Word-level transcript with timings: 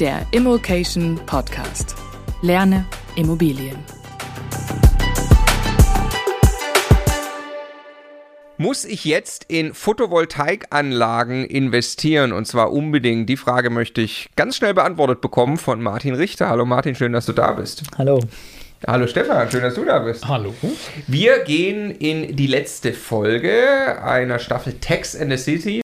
der 0.00 0.26
Immokation 0.30 1.20
Podcast. 1.26 1.94
Lerne 2.40 2.86
Immobilien. 3.16 3.76
Muss 8.56 8.86
ich 8.86 9.04
jetzt 9.04 9.44
in 9.48 9.74
Photovoltaikanlagen 9.74 11.44
investieren 11.44 12.32
und 12.32 12.46
zwar 12.46 12.72
unbedingt? 12.72 13.28
Die 13.28 13.36
Frage 13.36 13.68
möchte 13.68 14.00
ich 14.00 14.30
ganz 14.36 14.56
schnell 14.56 14.72
beantwortet 14.72 15.20
bekommen 15.20 15.58
von 15.58 15.82
Martin 15.82 16.14
Richter. 16.14 16.48
Hallo 16.48 16.64
Martin, 16.64 16.94
schön, 16.94 17.12
dass 17.12 17.26
du 17.26 17.34
da 17.34 17.52
bist. 17.52 17.82
Hallo. 17.98 18.20
Hallo 18.86 19.06
Stefan, 19.06 19.50
schön, 19.50 19.60
dass 19.60 19.74
du 19.74 19.84
da 19.84 19.98
bist. 19.98 20.26
Hallo. 20.26 20.54
Wir 21.08 21.40
gehen 21.40 21.90
in 21.90 22.36
die 22.36 22.46
letzte 22.46 22.94
Folge 22.94 24.02
einer 24.02 24.38
Staffel 24.38 24.72
Text 24.80 25.14
in 25.14 25.28
the 25.28 25.36
City. 25.36 25.82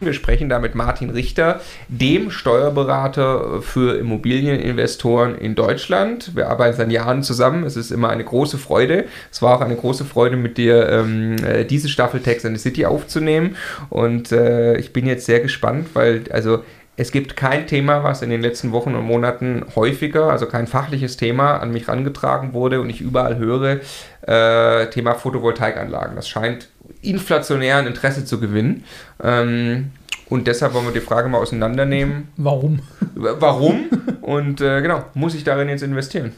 Wir 0.00 0.12
sprechen 0.12 0.48
da 0.48 0.60
mit 0.60 0.74
Martin 0.74 1.10
Richter, 1.10 1.60
dem 1.88 2.30
Steuerberater 2.30 3.62
für 3.62 3.98
Immobilieninvestoren 3.98 5.36
in 5.36 5.56
Deutschland. 5.56 6.36
Wir 6.36 6.48
arbeiten 6.48 6.76
seit 6.76 6.92
Jahren 6.92 7.24
zusammen. 7.24 7.64
Es 7.64 7.76
ist 7.76 7.90
immer 7.90 8.10
eine 8.10 8.24
große 8.24 8.58
Freude. 8.58 9.06
Es 9.32 9.42
war 9.42 9.56
auch 9.56 9.60
eine 9.60 9.74
große 9.74 10.04
Freude, 10.04 10.36
mit 10.36 10.56
dir 10.56 10.88
ähm, 10.88 11.36
äh, 11.44 11.64
diese 11.64 11.88
Staffel 11.88 12.20
Text 12.20 12.44
in 12.44 12.54
the 12.54 12.60
City 12.60 12.86
aufzunehmen. 12.86 13.56
Und 13.90 14.30
äh, 14.30 14.76
ich 14.76 14.92
bin 14.92 15.06
jetzt 15.06 15.26
sehr 15.26 15.40
gespannt, 15.40 15.88
weil 15.94 16.24
also 16.30 16.62
es 17.00 17.12
gibt 17.12 17.36
kein 17.36 17.68
Thema, 17.68 18.02
was 18.02 18.22
in 18.22 18.30
den 18.30 18.42
letzten 18.42 18.72
Wochen 18.72 18.96
und 18.96 19.04
Monaten 19.04 19.64
häufiger, 19.76 20.30
also 20.30 20.46
kein 20.46 20.66
fachliches 20.66 21.16
Thema, 21.16 21.58
an 21.58 21.70
mich 21.70 21.86
herangetragen 21.86 22.54
wurde 22.54 22.80
und 22.80 22.90
ich 22.90 23.00
überall 23.00 23.36
höre, 23.36 23.78
äh, 24.22 24.90
Thema 24.90 25.14
Photovoltaikanlagen. 25.14 26.16
Das 26.16 26.28
scheint 26.28 26.68
inflationären 27.02 27.86
Interesse 27.86 28.24
zu 28.24 28.40
gewinnen. 28.40 28.84
Ähm, 29.22 29.92
und 30.28 30.46
deshalb 30.46 30.74
wollen 30.74 30.84
wir 30.84 30.92
die 30.92 31.00
Frage 31.00 31.28
mal 31.28 31.38
auseinandernehmen. 31.38 32.28
Warum? 32.36 32.80
Warum? 33.14 33.88
Und 34.20 34.60
äh, 34.60 34.82
genau, 34.82 35.04
muss 35.14 35.34
ich 35.34 35.42
darin 35.42 35.70
jetzt 35.70 35.82
investieren? 35.82 36.32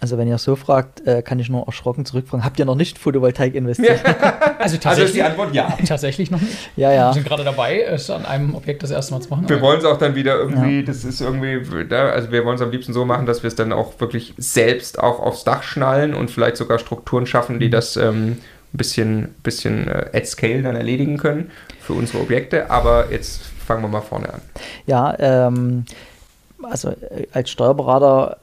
Also 0.00 0.18
wenn 0.18 0.28
ihr 0.28 0.36
so 0.36 0.56
fragt, 0.56 1.06
äh, 1.06 1.22
kann 1.22 1.38
ich 1.38 1.48
nur 1.48 1.64
erschrocken 1.66 2.04
zurückfragen. 2.04 2.44
Habt 2.44 2.58
ihr 2.58 2.64
noch 2.64 2.74
nicht 2.74 2.98
Photovoltaik 2.98 3.54
investiert? 3.54 4.00
Also 4.58 4.78
Also 4.84 5.02
ist 5.02 5.14
die 5.14 5.22
Antwort 5.22 5.54
ja. 5.54 5.76
Tatsächlich 5.86 6.30
noch 6.30 6.40
nicht. 6.40 6.70
Ja, 6.76 6.90
ja. 6.92 7.10
Wir 7.10 7.14
sind 7.14 7.26
gerade 7.26 7.44
dabei, 7.44 7.82
es 7.82 8.10
an 8.10 8.24
einem 8.26 8.54
Objekt 8.54 8.82
das 8.82 8.90
erste 8.90 9.14
Mal 9.14 9.20
zu 9.20 9.28
machen. 9.28 9.48
Wir 9.48 9.60
wollen 9.60 9.78
es 9.78 9.84
auch 9.84 9.98
dann 9.98 10.16
wieder 10.16 10.36
irgendwie, 10.36 10.82
das 10.82 11.04
ist 11.04 11.20
irgendwie, 11.20 11.86
da, 11.86 12.08
also 12.08 12.32
wir 12.32 12.44
wollen 12.44 12.56
es 12.56 12.62
am 12.62 12.70
liebsten 12.72 12.92
so 12.92 13.04
machen, 13.04 13.26
dass 13.26 13.44
wir 13.44 13.48
es 13.48 13.54
dann 13.54 13.72
auch 13.72 14.00
wirklich 14.00 14.34
selbst 14.38 14.98
auch 14.98 15.20
aufs 15.20 15.44
Dach 15.44 15.62
schnallen 15.62 16.14
und 16.14 16.32
vielleicht 16.32 16.56
sogar 16.56 16.80
Strukturen 16.80 17.26
schaffen, 17.26 17.60
die 17.60 17.70
das 17.70 17.96
ähm, 17.96 18.38
ein 18.72 18.78
bisschen, 18.78 19.34
bisschen 19.42 19.88
äh, 19.88 20.10
at 20.12 20.26
scale 20.26 20.62
dann 20.62 20.76
erledigen 20.76 21.18
können 21.18 21.50
für 21.80 21.94
unsere 21.94 22.20
Objekte. 22.22 22.70
Aber 22.70 23.10
jetzt 23.12 23.42
fangen 23.66 23.82
wir 23.82 23.88
mal 23.88 24.00
vorne 24.00 24.34
an. 24.34 24.40
Ja, 24.86 25.16
ähm, 25.18 25.84
also 26.62 26.90
äh, 26.90 27.26
als 27.32 27.50
Steuerberater 27.50 28.38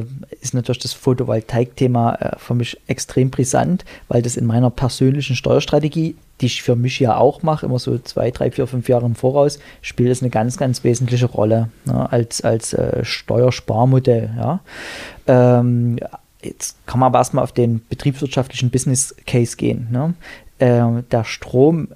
äh, 0.00 0.34
ist 0.40 0.54
natürlich 0.54 0.78
das 0.78 0.92
Photovoltaik-Thema 0.92 2.14
äh, 2.14 2.38
für 2.38 2.54
mich 2.54 2.80
extrem 2.86 3.30
brisant, 3.30 3.84
weil 4.08 4.22
das 4.22 4.36
in 4.36 4.46
meiner 4.46 4.70
persönlichen 4.70 5.36
Steuerstrategie, 5.36 6.16
die 6.40 6.46
ich 6.46 6.62
für 6.62 6.76
mich 6.76 6.98
ja 7.00 7.16
auch 7.16 7.42
mache, 7.42 7.66
immer 7.66 7.78
so 7.78 7.98
zwei, 7.98 8.30
drei, 8.30 8.50
vier, 8.50 8.66
fünf 8.66 8.88
Jahre 8.88 9.06
im 9.06 9.14
Voraus, 9.14 9.58
spielt 9.82 10.10
es 10.10 10.22
eine 10.22 10.30
ganz, 10.30 10.56
ganz 10.56 10.84
wesentliche 10.84 11.26
Rolle 11.26 11.68
ne, 11.84 12.10
als, 12.10 12.40
als 12.42 12.72
äh, 12.72 13.04
Steuersparmodell. 13.04 14.30
Ja. 14.36 14.60
Ähm, 15.26 15.98
jetzt 16.42 16.76
kann 16.86 17.00
man 17.00 17.08
aber 17.08 17.18
erstmal 17.18 17.44
auf 17.44 17.52
den 17.52 17.82
betriebswirtschaftlichen 17.88 18.70
Business 18.70 19.14
Case 19.26 19.56
gehen. 19.56 19.88
Ne? 19.90 20.14
Äh, 20.58 21.02
der 21.10 21.24
Strom 21.24 21.88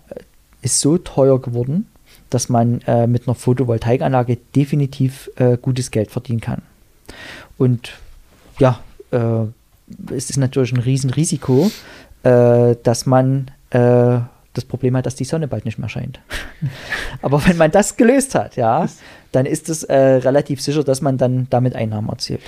ist 0.62 0.80
so 0.80 0.98
teuer 0.98 1.40
geworden, 1.40 1.86
dass 2.30 2.48
man 2.48 2.80
äh, 2.86 3.06
mit 3.06 3.28
einer 3.28 3.34
Photovoltaikanlage 3.34 4.38
definitiv 4.56 5.30
äh, 5.36 5.56
gutes 5.56 5.90
Geld 5.90 6.10
verdienen 6.10 6.40
kann. 6.40 6.62
Und 7.58 7.92
ja, 8.58 8.80
äh, 9.10 9.44
es 10.12 10.30
ist 10.30 10.38
natürlich 10.38 10.72
ein 10.72 10.80
Riesenrisiko, 10.80 11.70
äh, 12.22 12.76
dass 12.82 13.06
man 13.06 13.50
äh, 13.70 14.18
das 14.54 14.64
Problem 14.64 14.96
hat, 14.96 15.06
dass 15.06 15.14
die 15.14 15.24
Sonne 15.24 15.48
bald 15.48 15.64
nicht 15.64 15.78
mehr 15.78 15.88
scheint. 15.88 16.20
Aber 17.22 17.44
wenn 17.46 17.56
man 17.56 17.70
das 17.70 17.96
gelöst 17.96 18.34
hat, 18.34 18.56
ja, 18.56 18.88
dann 19.32 19.46
ist 19.46 19.68
es 19.68 19.82
äh, 19.84 19.96
relativ 19.96 20.60
sicher, 20.60 20.84
dass 20.84 21.00
man 21.02 21.18
dann 21.18 21.48
damit 21.50 21.74
Einnahmen 21.74 22.08
erzielt. 22.08 22.40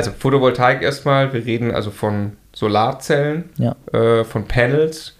Also 0.00 0.12
Photovoltaik 0.18 0.80
erstmal, 0.80 1.34
wir 1.34 1.44
reden 1.44 1.72
also 1.72 1.90
von 1.90 2.32
Solarzellen, 2.54 3.50
Ja. 3.58 3.76
äh, 3.92 4.24
von 4.24 4.46
Panels, 4.46 5.14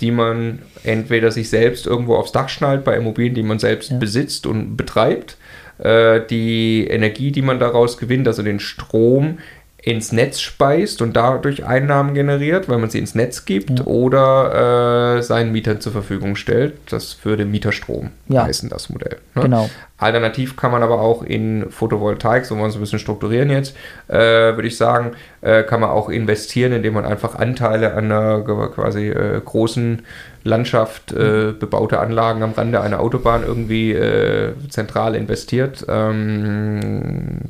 die 0.00 0.10
man 0.10 0.60
entweder 0.84 1.30
sich 1.30 1.50
selbst 1.50 1.86
irgendwo 1.86 2.16
aufs 2.16 2.32
Dach 2.32 2.48
schnallt 2.48 2.82
bei 2.82 2.96
Immobilien, 2.96 3.34
die 3.34 3.42
man 3.42 3.58
selbst 3.58 3.90
Ja. 3.90 3.98
besitzt 3.98 4.46
und 4.46 4.74
betreibt. 4.74 5.36
Äh, 5.78 6.22
die 6.30 6.86
Energie, 6.88 7.30
die 7.30 7.42
man 7.42 7.58
daraus 7.60 7.98
gewinnt, 7.98 8.26
also 8.26 8.42
den 8.42 8.58
Strom 8.58 9.36
ins 9.84 10.12
Netz 10.12 10.40
speist 10.40 11.02
und 11.02 11.16
dadurch 11.16 11.66
Einnahmen 11.66 12.14
generiert, 12.14 12.68
weil 12.68 12.78
man 12.78 12.88
sie 12.88 13.00
ins 13.00 13.16
Netz 13.16 13.44
gibt 13.44 13.80
Ja. 13.80 13.84
oder 13.84 15.16
äh, 15.18 15.22
seinen 15.22 15.50
Mietern 15.50 15.80
zur 15.80 15.90
Verfügung 15.90 16.36
stellt. 16.36 16.74
Das 16.90 17.18
würde 17.24 17.44
Mieterstrom 17.44 18.10
Ja. 18.28 18.44
heißen, 18.44 18.68
das 18.68 18.90
Modell. 18.90 19.16
ne? 19.34 19.42
Genau. 19.42 19.68
Alternativ 19.98 20.56
kann 20.56 20.70
man 20.70 20.82
aber 20.84 21.00
auch 21.00 21.22
in 21.24 21.68
Photovoltaik, 21.70 22.44
so 22.44 22.54
wollen 22.54 22.64
wir 22.64 22.68
es 22.70 22.74
ein 22.76 22.80
bisschen 22.80 22.98
strukturieren 23.00 23.50
jetzt, 23.50 23.76
äh, 24.08 24.14
würde 24.18 24.66
ich 24.68 24.76
sagen, 24.76 25.12
äh, 25.40 25.64
kann 25.64 25.80
man 25.80 25.90
auch 25.90 26.08
investieren, 26.08 26.72
indem 26.72 26.94
man 26.94 27.04
einfach 27.04 27.34
Anteile 27.36 27.94
an 27.94 28.04
einer 28.10 28.40
quasi 28.74 29.08
äh, 29.08 29.40
großen 29.44 30.02
Landschaft, 30.44 31.12
äh, 31.12 31.52
bebaute 31.58 31.98
Anlagen 32.00 32.42
am 32.42 32.52
Rande 32.52 32.80
einer 32.80 33.00
Autobahn 33.00 33.42
irgendwie 33.44 33.92
äh, 33.92 34.52
zentral 34.70 35.14
investiert. 35.14 35.84
Ähm, 35.88 36.80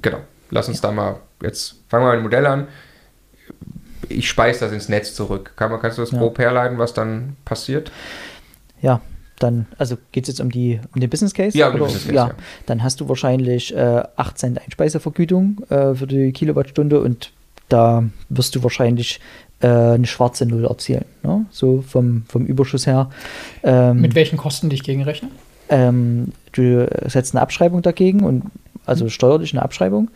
genau, 0.02 0.18
lass 0.52 0.68
uns 0.68 0.80
da 0.80 0.92
mal 0.92 1.16
jetzt, 1.42 1.74
fangen 1.88 2.04
wir 2.04 2.10
mit 2.12 2.20
dem 2.20 2.22
Modell 2.24 2.46
an. 2.46 2.68
Ich 4.08 4.28
speise 4.28 4.60
das 4.60 4.72
ins 4.72 4.88
Netz 4.88 5.14
zurück. 5.14 5.52
Kann 5.56 5.70
man, 5.70 5.80
kannst 5.80 5.98
du 5.98 6.02
das 6.02 6.12
Ja. 6.12 6.18
grob 6.18 6.38
herleiten, 6.38 6.78
was 6.78 6.92
dann 6.94 7.36
passiert? 7.44 7.90
Ja, 8.80 9.00
dann, 9.38 9.66
also 9.78 9.96
geht 10.12 10.24
es 10.24 10.28
jetzt 10.28 10.40
um, 10.40 10.50
die, 10.50 10.80
um 10.94 11.00
den 11.00 11.08
Business 11.10 11.32
Case? 11.34 11.56
Ja, 11.56 11.68
um 11.68 11.74
den 11.74 11.80
Business 11.82 12.04
Case, 12.04 12.14
ja. 12.14 12.28
ja. 12.28 12.34
Dann 12.66 12.82
hast 12.82 13.00
du 13.00 13.08
wahrscheinlich 13.08 13.74
äh, 13.74 14.02
8 14.16 14.38
Cent 14.38 14.60
Einspeisevergütung 14.62 15.64
äh, 15.70 15.94
für 15.94 16.06
die 16.06 16.32
Kilowattstunde 16.32 17.00
und 17.00 17.32
da 17.68 18.04
wirst 18.28 18.54
du 18.54 18.62
wahrscheinlich 18.62 19.18
äh, 19.60 19.66
eine 19.68 20.06
schwarze 20.06 20.44
Null 20.46 20.66
erzielen. 20.66 21.06
Ne? 21.22 21.46
So 21.50 21.82
vom, 21.82 22.24
vom 22.28 22.44
Überschuss 22.44 22.86
her. 22.86 23.08
Ähm, 23.62 24.00
Mit 24.00 24.14
welchen 24.14 24.36
Kosten 24.36 24.68
die 24.68 24.74
ich 24.76 24.82
gegenrechne? 24.84 25.28
ähm, 25.70 26.32
du 26.52 26.86
setzt 27.06 27.34
eine 27.34 27.40
Abschreibung 27.40 27.80
dagegen 27.80 28.24
und 28.24 28.42
also 28.86 29.08
steuerlich 29.08 29.52
eine 29.52 29.62
Abschreibung 29.62 30.10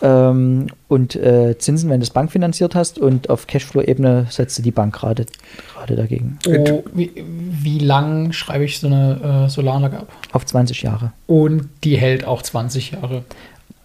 ähm, 0.00 0.68
und 0.88 1.16
äh, 1.16 1.56
Zinsen, 1.58 1.90
wenn 1.90 2.00
du 2.00 2.04
es 2.04 2.10
bankfinanziert 2.10 2.74
hast 2.74 2.98
und 2.98 3.30
auf 3.30 3.46
Cashflow-Ebene 3.46 4.26
setzt 4.30 4.58
du 4.58 4.62
die 4.62 4.70
Bank 4.70 4.94
gerade 4.94 5.26
gerade 5.74 5.96
dagegen. 5.96 6.38
Oh, 6.46 6.84
wie, 6.92 7.12
wie 7.24 7.78
lang 7.78 8.32
schreibe 8.32 8.64
ich 8.64 8.78
so 8.78 8.86
eine 8.86 9.46
äh, 9.46 9.48
Solaranlage 9.48 9.98
ab? 9.98 10.08
Auf 10.32 10.46
20 10.46 10.82
Jahre. 10.82 11.12
Und 11.26 11.68
die 11.84 11.96
hält 11.96 12.24
auch 12.24 12.42
20 12.42 12.92
Jahre. 12.92 13.24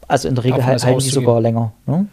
Also 0.08 0.28
in 0.28 0.36
der 0.36 0.44
Regel 0.44 0.66
halt, 0.66 0.84
halten 0.84 1.00
die 1.00 1.10
sogar 1.10 1.42
länger. 1.42 1.72
Ne? 1.86 2.08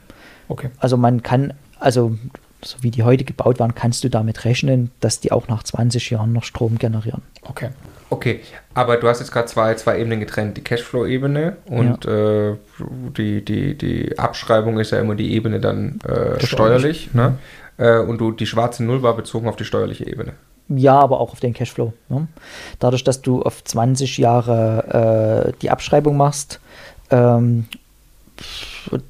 Okay. 0.48 0.70
Also 0.78 0.96
man 0.96 1.22
kann, 1.22 1.52
also 1.78 2.16
so 2.62 2.76
wie 2.82 2.90
die 2.90 3.02
heute 3.02 3.24
gebaut 3.24 3.58
waren, 3.58 3.74
kannst 3.74 4.04
du 4.04 4.08
damit 4.08 4.44
rechnen, 4.44 4.90
dass 5.00 5.20
die 5.20 5.32
auch 5.32 5.48
nach 5.48 5.62
20 5.62 6.10
Jahren 6.10 6.32
noch 6.32 6.44
Strom 6.44 6.78
generieren. 6.78 7.22
Okay. 7.42 7.70
Okay, 8.10 8.40
aber 8.74 8.96
du 8.96 9.08
hast 9.08 9.20
jetzt 9.20 9.30
gerade 9.30 9.46
zwei, 9.46 9.74
zwei 9.74 9.98
Ebenen 10.00 10.20
getrennt, 10.20 10.56
die 10.56 10.64
Cashflow-Ebene 10.64 11.56
und 11.66 12.04
äh, 12.06 12.56
die, 13.16 13.44
die, 13.44 13.78
die 13.78 14.18
Abschreibung 14.18 14.78
ist 14.80 14.90
ja 14.90 14.98
immer 14.98 15.14
die 15.14 15.32
Ebene 15.32 15.60
dann 15.60 16.00
äh, 16.00 16.44
steuerlich, 16.44 17.14
ne? 17.14 17.38
Äh, 17.78 17.98
und 18.00 18.18
du, 18.18 18.32
die 18.32 18.46
schwarze 18.46 18.84
Null 18.84 19.02
war 19.02 19.14
bezogen 19.14 19.48
auf 19.48 19.56
die 19.56 19.64
steuerliche 19.64 20.06
Ebene. 20.06 20.32
Ja, 20.68 20.98
aber 21.00 21.20
auch 21.20 21.32
auf 21.32 21.40
den 21.40 21.54
Cashflow. 21.54 21.92
Ne? 22.08 22.28
Dadurch, 22.78 23.02
dass 23.02 23.22
du 23.22 23.42
auf 23.42 23.64
20 23.64 24.18
Jahre 24.18 25.48
äh, 25.48 25.52
die 25.62 25.70
Abschreibung 25.70 26.16
machst, 26.16 26.60
ähm, 27.10 27.66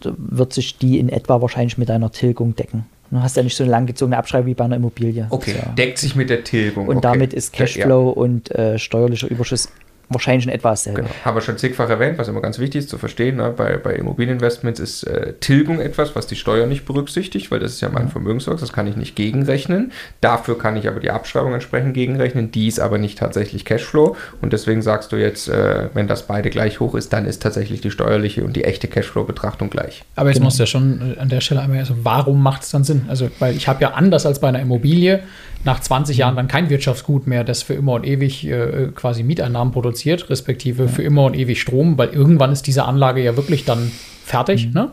wird 0.02 0.52
sich 0.52 0.78
die 0.78 0.98
in 0.98 1.08
etwa 1.08 1.42
wahrscheinlich 1.42 1.76
mit 1.78 1.88
deiner 1.88 2.10
Tilgung 2.12 2.56
decken. 2.56 2.86
Du 3.10 3.20
hast 3.20 3.36
ja 3.36 3.42
nicht 3.42 3.56
so 3.56 3.64
eine 3.64 3.72
langgezogene 3.72 4.16
Abschreibung 4.16 4.46
wie 4.46 4.54
bei 4.54 4.64
einer 4.64 4.76
Immobilie. 4.76 5.26
Okay, 5.30 5.56
ja- 5.56 5.72
deckt 5.72 5.98
sich 5.98 6.14
mit 6.14 6.30
der 6.30 6.44
Tilgung. 6.44 6.86
Und 6.86 6.98
okay. 6.98 7.08
damit 7.08 7.34
ist 7.34 7.52
Cashflow 7.52 8.10
und 8.10 8.50
äh, 8.52 8.78
steuerlicher 8.78 9.28
Überschuss 9.28 9.68
wahrscheinlich 10.10 10.46
in 10.46 10.52
etwa 10.52 10.70
dasselbe. 10.70 11.02
Genau. 11.02 11.10
Haben 11.24 11.36
wir 11.36 11.40
schon 11.40 11.56
zigfach 11.58 11.88
erwähnt, 11.88 12.18
was 12.18 12.28
immer 12.28 12.40
ganz 12.40 12.58
wichtig 12.58 12.80
ist 12.80 12.88
zu 12.90 12.98
verstehen. 12.98 13.36
Ne? 13.36 13.54
Bei, 13.56 13.76
bei 13.76 13.94
Immobilieninvestments 13.94 14.80
ist 14.80 15.04
äh, 15.04 15.34
Tilgung 15.40 15.80
etwas, 15.80 16.14
was 16.16 16.26
die 16.26 16.36
Steuer 16.36 16.66
nicht 16.66 16.84
berücksichtigt, 16.84 17.50
weil 17.50 17.60
das 17.60 17.72
ist 17.72 17.80
ja 17.80 17.88
mein 17.88 18.08
Vermögenswerk, 18.08 18.58
das 18.60 18.72
kann 18.72 18.86
ich 18.86 18.96
nicht 18.96 19.16
gegenrechnen. 19.16 19.92
Dafür 20.20 20.58
kann 20.58 20.76
ich 20.76 20.88
aber 20.88 21.00
die 21.00 21.10
Abschreibung 21.10 21.54
entsprechend 21.54 21.94
gegenrechnen, 21.94 22.50
die 22.52 22.66
ist 22.68 22.80
aber 22.80 22.98
nicht 22.98 23.18
tatsächlich 23.18 23.64
Cashflow. 23.64 24.16
Und 24.42 24.52
deswegen 24.52 24.82
sagst 24.82 25.12
du 25.12 25.16
jetzt, 25.16 25.48
äh, 25.48 25.88
wenn 25.94 26.08
das 26.08 26.24
beide 26.26 26.50
gleich 26.50 26.80
hoch 26.80 26.94
ist, 26.94 27.12
dann 27.12 27.24
ist 27.26 27.42
tatsächlich 27.42 27.80
die 27.80 27.90
steuerliche 27.90 28.44
und 28.44 28.56
die 28.56 28.64
echte 28.64 28.88
Cashflow-Betrachtung 28.88 29.70
gleich. 29.70 30.04
Aber 30.16 30.28
jetzt 30.28 30.36
Genau. 30.38 30.46
muss 30.46 30.58
ja 30.58 30.66
schon 30.66 31.14
äh, 31.16 31.20
an 31.20 31.28
der 31.28 31.40
Stelle 31.40 31.60
einmal, 31.60 31.78
also 31.78 31.94
warum 32.02 32.42
macht 32.42 32.62
es 32.62 32.70
dann 32.70 32.84
Sinn? 32.84 33.06
Also, 33.08 33.30
weil 33.38 33.54
ich 33.56 33.68
habe 33.68 33.80
ja 33.82 33.90
anders 33.92 34.26
als 34.26 34.40
bei 34.40 34.48
einer 34.48 34.60
Immobilie 34.60 35.20
nach 35.64 35.80
20 35.80 36.16
Jahren 36.16 36.36
dann 36.36 36.48
kein 36.48 36.70
Wirtschaftsgut 36.70 37.26
mehr, 37.26 37.44
das 37.44 37.62
für 37.62 37.74
immer 37.74 37.92
und 37.92 38.06
ewig 38.06 38.46
äh, 38.46 38.88
quasi 38.94 39.22
Mieteinnahmen 39.22 39.72
produziert, 39.72 40.30
respektive 40.30 40.88
für 40.88 41.02
immer 41.02 41.24
und 41.24 41.36
ewig 41.36 41.60
Strom, 41.60 41.98
weil 41.98 42.10
irgendwann 42.10 42.52
ist 42.52 42.66
diese 42.66 42.84
Anlage 42.84 43.22
ja 43.22 43.36
wirklich 43.36 43.64
dann 43.64 43.90
fertig. 44.24 44.68
Mhm. 44.68 44.72
Ne? 44.72 44.90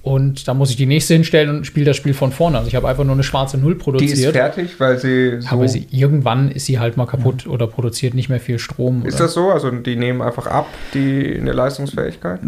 Und 0.00 0.48
da 0.48 0.54
muss 0.54 0.70
ich 0.70 0.76
die 0.76 0.86
nächste 0.86 1.14
hinstellen 1.14 1.50
und 1.50 1.66
spiele 1.66 1.86
das 1.86 1.96
Spiel 1.96 2.14
von 2.14 2.32
vorne. 2.32 2.56
Also 2.56 2.68
ich 2.68 2.76
habe 2.76 2.88
einfach 2.88 3.04
nur 3.04 3.12
eine 3.12 3.24
schwarze 3.24 3.58
Null 3.58 3.74
Die 3.74 3.78
produziert. 3.78 4.18
ist 4.18 4.30
fertig, 4.30 4.80
weil 4.80 4.98
sie 4.98 5.40
so. 5.40 5.48
aber 5.50 5.68
sie, 5.68 5.86
irgendwann 5.90 6.50
ist 6.50 6.66
sie 6.66 6.78
halt 6.78 6.96
mal 6.96 7.06
kaputt 7.06 7.46
oder 7.46 7.66
produziert 7.66 8.14
nicht 8.14 8.28
mehr 8.28 8.40
viel 8.40 8.58
Strom. 8.58 9.04
ist 9.04 9.16
oder? 9.16 9.24
das 9.24 9.34
so? 9.34 9.50
Also 9.50 9.70
die 9.70 9.96
nehmen 9.96 10.22
einfach 10.22 10.46
ab, 10.46 10.66
die 10.94 11.24
in 11.32 11.44
der 11.44 11.54
Leistungsfähigkeit? 11.54 12.40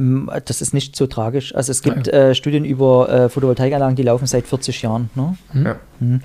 Das 0.46 0.62
ist 0.62 0.73
nicht 0.73 0.96
so 0.96 1.06
tragisch. 1.06 1.55
Also 1.55 1.73
es 1.73 1.82
gibt 1.82 2.08
äh, 2.08 2.34
Studien 2.34 2.64
über 2.64 3.08
äh, 3.11 3.28
Photovoltaikanlagen, 3.28 3.96
die 3.96 4.05
laufen 4.05 4.26
seit 4.26 4.46
40 4.46 4.81
Jahren. 4.82 5.11
Ne? 5.14 5.37
Ja. 5.52 5.76
Mhm. 5.99 6.20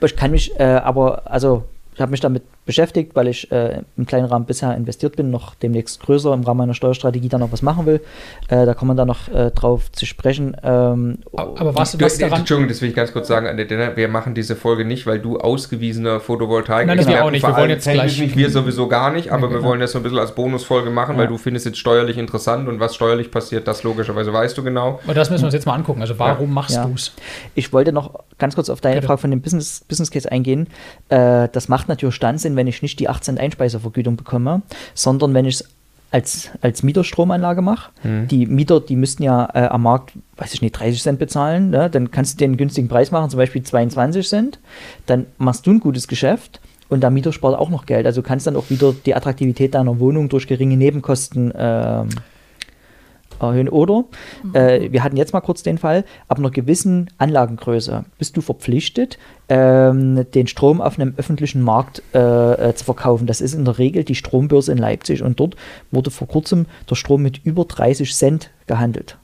Ich 0.00 0.16
kann 0.16 0.30
mich 0.30 0.58
äh, 0.58 0.64
aber, 0.64 1.30
also 1.30 1.64
ich 1.94 2.00
habe 2.00 2.10
mich 2.10 2.20
damit 2.20 2.42
beschäftigt, 2.66 3.14
weil 3.14 3.28
ich 3.28 3.50
äh, 3.52 3.82
im 3.96 4.04
kleinen 4.06 4.26
Rahmen 4.26 4.44
bisher 4.44 4.74
investiert 4.76 5.16
bin, 5.16 5.30
noch 5.30 5.54
demnächst 5.54 6.00
größer 6.00 6.34
im 6.34 6.42
Rahmen 6.42 6.58
meiner 6.58 6.74
Steuerstrategie 6.74 7.28
dann 7.28 7.40
noch 7.40 7.52
was 7.52 7.62
machen 7.62 7.86
will. 7.86 8.00
Äh, 8.48 8.66
da 8.66 8.74
kommen 8.74 8.90
wir 8.90 8.94
dann 8.96 9.08
noch 9.08 9.28
äh, 9.28 9.50
drauf 9.52 9.90
zu 9.92 10.04
sprechen. 10.04 10.56
Ähm, 10.62 11.18
Aber 11.34 11.74
was, 11.74 11.92
Du, 11.92 12.04
was 12.04 12.18
daran. 12.18 12.40
Entschuldigung, 12.40 12.68
das 12.68 12.82
will 12.82 12.88
ich 12.90 12.94
ganz 12.94 13.12
kurz 13.12 13.28
sagen, 13.28 13.46
Annette, 13.46 13.92
wir 13.94 14.08
machen 14.08 14.34
diese 14.34 14.56
Folge 14.56 14.84
nicht, 14.84 15.06
weil 15.06 15.20
du 15.20 15.38
ausgewiesener 15.38 16.20
Photovoltaik 16.20 16.86
Nein, 16.88 16.98
das 16.98 17.06
wir 17.06 17.24
auch 17.24 17.30
nicht. 17.30 17.46
Wir 17.46 17.56
wollen 17.56 17.70
jetzt 17.70 17.88
gleich- 17.88 18.18
nicht, 18.20 18.36
wir 18.36 18.50
sowieso 18.50 18.88
gar 18.88 19.12
nicht, 19.12 19.30
aber 19.30 19.44
Ja, 19.46 19.50
wir 19.52 19.56
genau. 19.58 19.68
wollen 19.70 19.80
das 19.80 19.92
so 19.92 19.98
ein 20.00 20.02
bisschen 20.02 20.18
als 20.18 20.34
Bonusfolge 20.34 20.90
machen, 20.90 21.16
weil 21.16 21.28
du 21.28 21.38
findest 21.38 21.66
es 21.66 21.78
steuerlich 21.78 22.18
interessant 22.18 22.68
und 22.68 22.80
was 22.80 22.94
steuerlich 22.96 23.30
passiert, 23.30 23.68
das 23.68 23.84
logischerweise 23.84 24.32
weißt 24.32 24.58
du 24.58 24.64
genau. 24.64 24.98
Aber 25.04 25.14
das 25.14 25.30
müssen 25.30 25.42
wir 25.42 25.46
uns 25.46 25.54
jetzt 25.54 25.66
mal 25.66 25.74
angucken. 25.74 26.00
Also 26.00 26.18
warum 26.18 26.52
machst 26.52 26.74
Ja. 26.74 26.84
du 26.86 26.94
es? 26.94 27.12
Ich 27.54 27.72
wollte 27.72 27.92
noch 27.92 28.18
ganz 28.38 28.56
kurz 28.56 28.68
auf 28.68 28.80
deine. 28.80 28.96
Frage 29.02 29.18
von 29.20 29.30
dem 29.30 29.40
Business, 29.42 29.84
Business 29.86 30.10
Case 30.10 30.32
eingehen. 30.32 30.66
Äh, 31.10 31.48
das 31.52 31.68
macht 31.68 31.88
natürlich 31.88 32.18
dann 32.18 32.38
Sinn, 32.38 32.55
wenn 32.56 32.66
ich 32.66 32.82
nicht 32.82 32.98
die 32.98 33.08
18 33.08 33.38
Einspeisevergütung 33.38 34.16
bekomme, 34.16 34.62
sondern 34.94 35.34
wenn 35.34 35.44
ich 35.44 35.56
es 35.56 35.64
als, 36.10 36.50
als 36.60 36.82
Mieterstromanlage 36.82 37.62
mache. 37.62 37.90
Die 38.28 38.46
Mieter, 38.46 38.80
die 38.80 38.96
müssten 38.96 39.22
ja 39.22 39.48
äh, 39.54 39.66
am 39.66 39.82
Markt, 39.82 40.12
weiß 40.36 40.54
ich 40.54 40.62
nicht, 40.62 40.72
30 40.72 41.02
Cent 41.02 41.18
bezahlen. 41.18 41.70
Ne? 41.70 41.90
Dann 41.90 42.10
kannst 42.10 42.34
du 42.34 42.44
den 42.44 42.56
günstigen 42.56 42.88
Preis 42.88 43.10
machen, 43.10 43.28
zum 43.28 43.38
Beispiel 43.38 43.62
22 43.62 44.26
Cent. 44.26 44.58
Dann 45.06 45.26
machst 45.38 45.66
du 45.66 45.72
ein 45.72 45.80
gutes 45.80 46.08
Geschäft. 46.08 46.60
Und 46.88 47.02
der 47.02 47.10
Mieter 47.10 47.32
spart 47.32 47.58
auch 47.58 47.68
noch 47.68 47.84
Geld. 47.84 48.06
Also 48.06 48.22
du 48.22 48.28
kannst 48.28 48.46
dann 48.46 48.54
auch 48.54 48.70
wieder 48.70 48.94
die 49.04 49.14
Attraktivität 49.14 49.74
deiner 49.74 49.98
Wohnung 49.98 50.28
durch 50.28 50.46
geringe 50.46 50.76
Nebenkosten 50.76 51.52
ähm, 51.56 52.08
erhöhen. 53.40 53.68
Oder 53.68 54.04
äh, 54.52 54.90
wir 54.92 55.02
hatten 55.04 55.16
jetzt 55.16 55.32
mal 55.32 55.40
kurz 55.40 55.62
den 55.62 55.78
Fall, 55.78 56.04
ab 56.28 56.38
einer 56.38 56.50
gewissen 56.50 57.08
Anlagengröße 57.18 58.04
bist 58.18 58.36
du 58.36 58.40
verpflichtet, 58.40 59.18
ähm, 59.48 60.26
den 60.34 60.46
Strom 60.46 60.80
auf 60.80 60.98
einem 60.98 61.14
öffentlichen 61.16 61.62
Markt 61.62 62.02
äh, 62.14 62.18
äh, 62.70 62.74
zu 62.74 62.84
verkaufen. 62.84 63.26
Das 63.26 63.40
ist 63.40 63.54
in 63.54 63.64
der 63.64 63.78
Regel 63.78 64.04
die 64.04 64.14
Strombörse 64.14 64.72
in 64.72 64.78
Leipzig 64.78 65.22
und 65.22 65.38
dort 65.40 65.56
wurde 65.90 66.10
vor 66.10 66.26
kurzem 66.28 66.66
der 66.90 66.94
Strom 66.96 67.22
mit 67.22 67.44
über 67.44 67.64
30 67.64 68.14
Cent 68.14 68.50
gehandelt. 68.66 69.16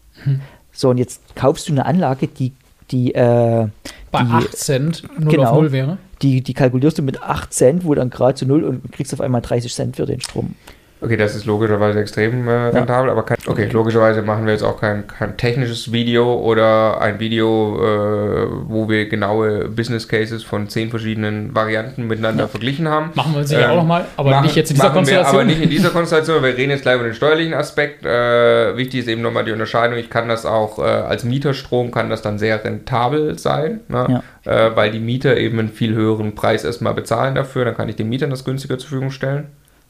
So, 0.73 0.91
und 0.91 0.99
jetzt 0.99 1.21
kaufst 1.35 1.69
du 1.69 1.73
eine 1.73 1.85
Anlage, 1.87 2.29
die, 2.29 2.53
die, 2.91 3.15
äh, 3.15 3.67
Bei 4.11 4.23
die, 4.23 4.31
8 4.31 4.57
Cent 4.57 5.03
0 5.19 5.29
Genau. 5.31 5.51
auf 5.51 5.57
0 5.57 5.73
wäre. 5.73 5.99
die, 6.23 6.41
die 6.43 6.55
kalkulierst 6.55 6.99
du 6.99 7.03
mit 7.03 7.23
8 7.23 7.53
Cent, 7.53 7.85
wo 7.85 7.95
dann 7.95 8.11
gerade 8.11 8.35
zu 8.35 8.47
null 8.47 8.63
und 8.65 8.93
kriegst 8.93 9.13
auf 9.13 9.21
einmal 9.21 9.41
30 9.41 9.75
Cent 9.75 9.97
für 9.97 10.07
den 10.07 10.21
Strom. 10.21 10.55
Okay, 11.05 11.17
das 11.17 11.35
ist 11.35 11.47
logischerweise 11.47 11.99
extrem 12.01 12.47
äh, 12.47 12.53
rentabel, 12.69 13.11
aber 13.11 13.25
kein, 13.25 13.37
okay, 13.47 13.69
logischerweise 13.73 14.23
machen 14.23 14.47
wir 14.47 14.53
jetzt 14.53 14.63
auch 14.63 14.81
kein, 14.81 15.05
kein 15.09 15.37
technisches 15.37 15.91
Video 15.91 16.35
oder 16.39 17.01
ein 17.01 17.19
Video, 17.19 17.77
äh, 17.83 18.47
wo 18.69 18.89
wir 18.89 19.09
genaue 19.09 19.69
Business 19.69 20.07
Cases 20.07 20.45
von 20.45 20.69
zehn 20.69 20.91
verschiedenen 20.91 21.55
Varianten 21.57 22.07
miteinander 22.07 22.47
verglichen 22.47 22.87
haben. 22.89 23.11
Machen 23.15 23.35
wir 23.35 23.45
sicher 23.45 23.65
Ähm, 23.65 23.71
auch 23.71 23.77
nochmal, 23.79 24.05
aber 24.17 24.31
machen- 24.31 24.45
nicht 24.45 24.55
jetzt 24.55 24.71
in 24.71 24.77
dieser 24.77 24.91
Konstellation. 24.91 25.35
aber 25.35 25.45
nicht 25.45 25.61
in 25.61 25.71
dieser 25.71 25.91
Konstellation. 25.99 26.41
Wir 26.43 26.57
reden 26.57 26.71
jetzt 26.71 26.83
gleich 26.83 26.95
über 26.95 27.05
den 27.05 27.15
steuerlichen 27.15 27.55
Aspekt. 27.55 28.07
Äh, 28.07 28.77
wichtig 28.77 29.01
ist 29.01 29.09
eben 29.09 29.23
nochmal 29.23 29.45
die 29.45 29.53
Unterscheidung. 29.53 29.99
Ich 29.99 30.09
kann 30.09 30.29
das 30.29 30.47
auch 30.47 30.79
äh, 30.79 30.83
als 30.83 31.25
Mieterstrom, 31.25 31.91
kann 31.91 32.11
das 32.11 32.23
dann 32.23 32.39
sehr 32.39 32.63
rentabel 32.65 33.37
sein, 33.41 33.81
ne? 33.89 34.23
äh, 34.45 34.71
weil 34.77 34.93
die 34.93 35.01
Mieter 35.01 35.37
eben 35.37 35.59
einen 35.59 35.69
viel 35.69 35.95
höheren 35.95 36.37
Preis 36.37 36.65
erstmal 36.65 36.95
bezahlen 36.95 37.35
dafür. 37.35 37.65
Dann 37.65 37.77
kann 37.77 37.89
ich 37.89 37.97
den 37.97 38.09
Mietern 38.09 38.31
das 38.31 38.45
günstiger 38.45 38.79
zur 38.79 38.89
Verfügung 38.89 39.11
stellen. 39.11 39.49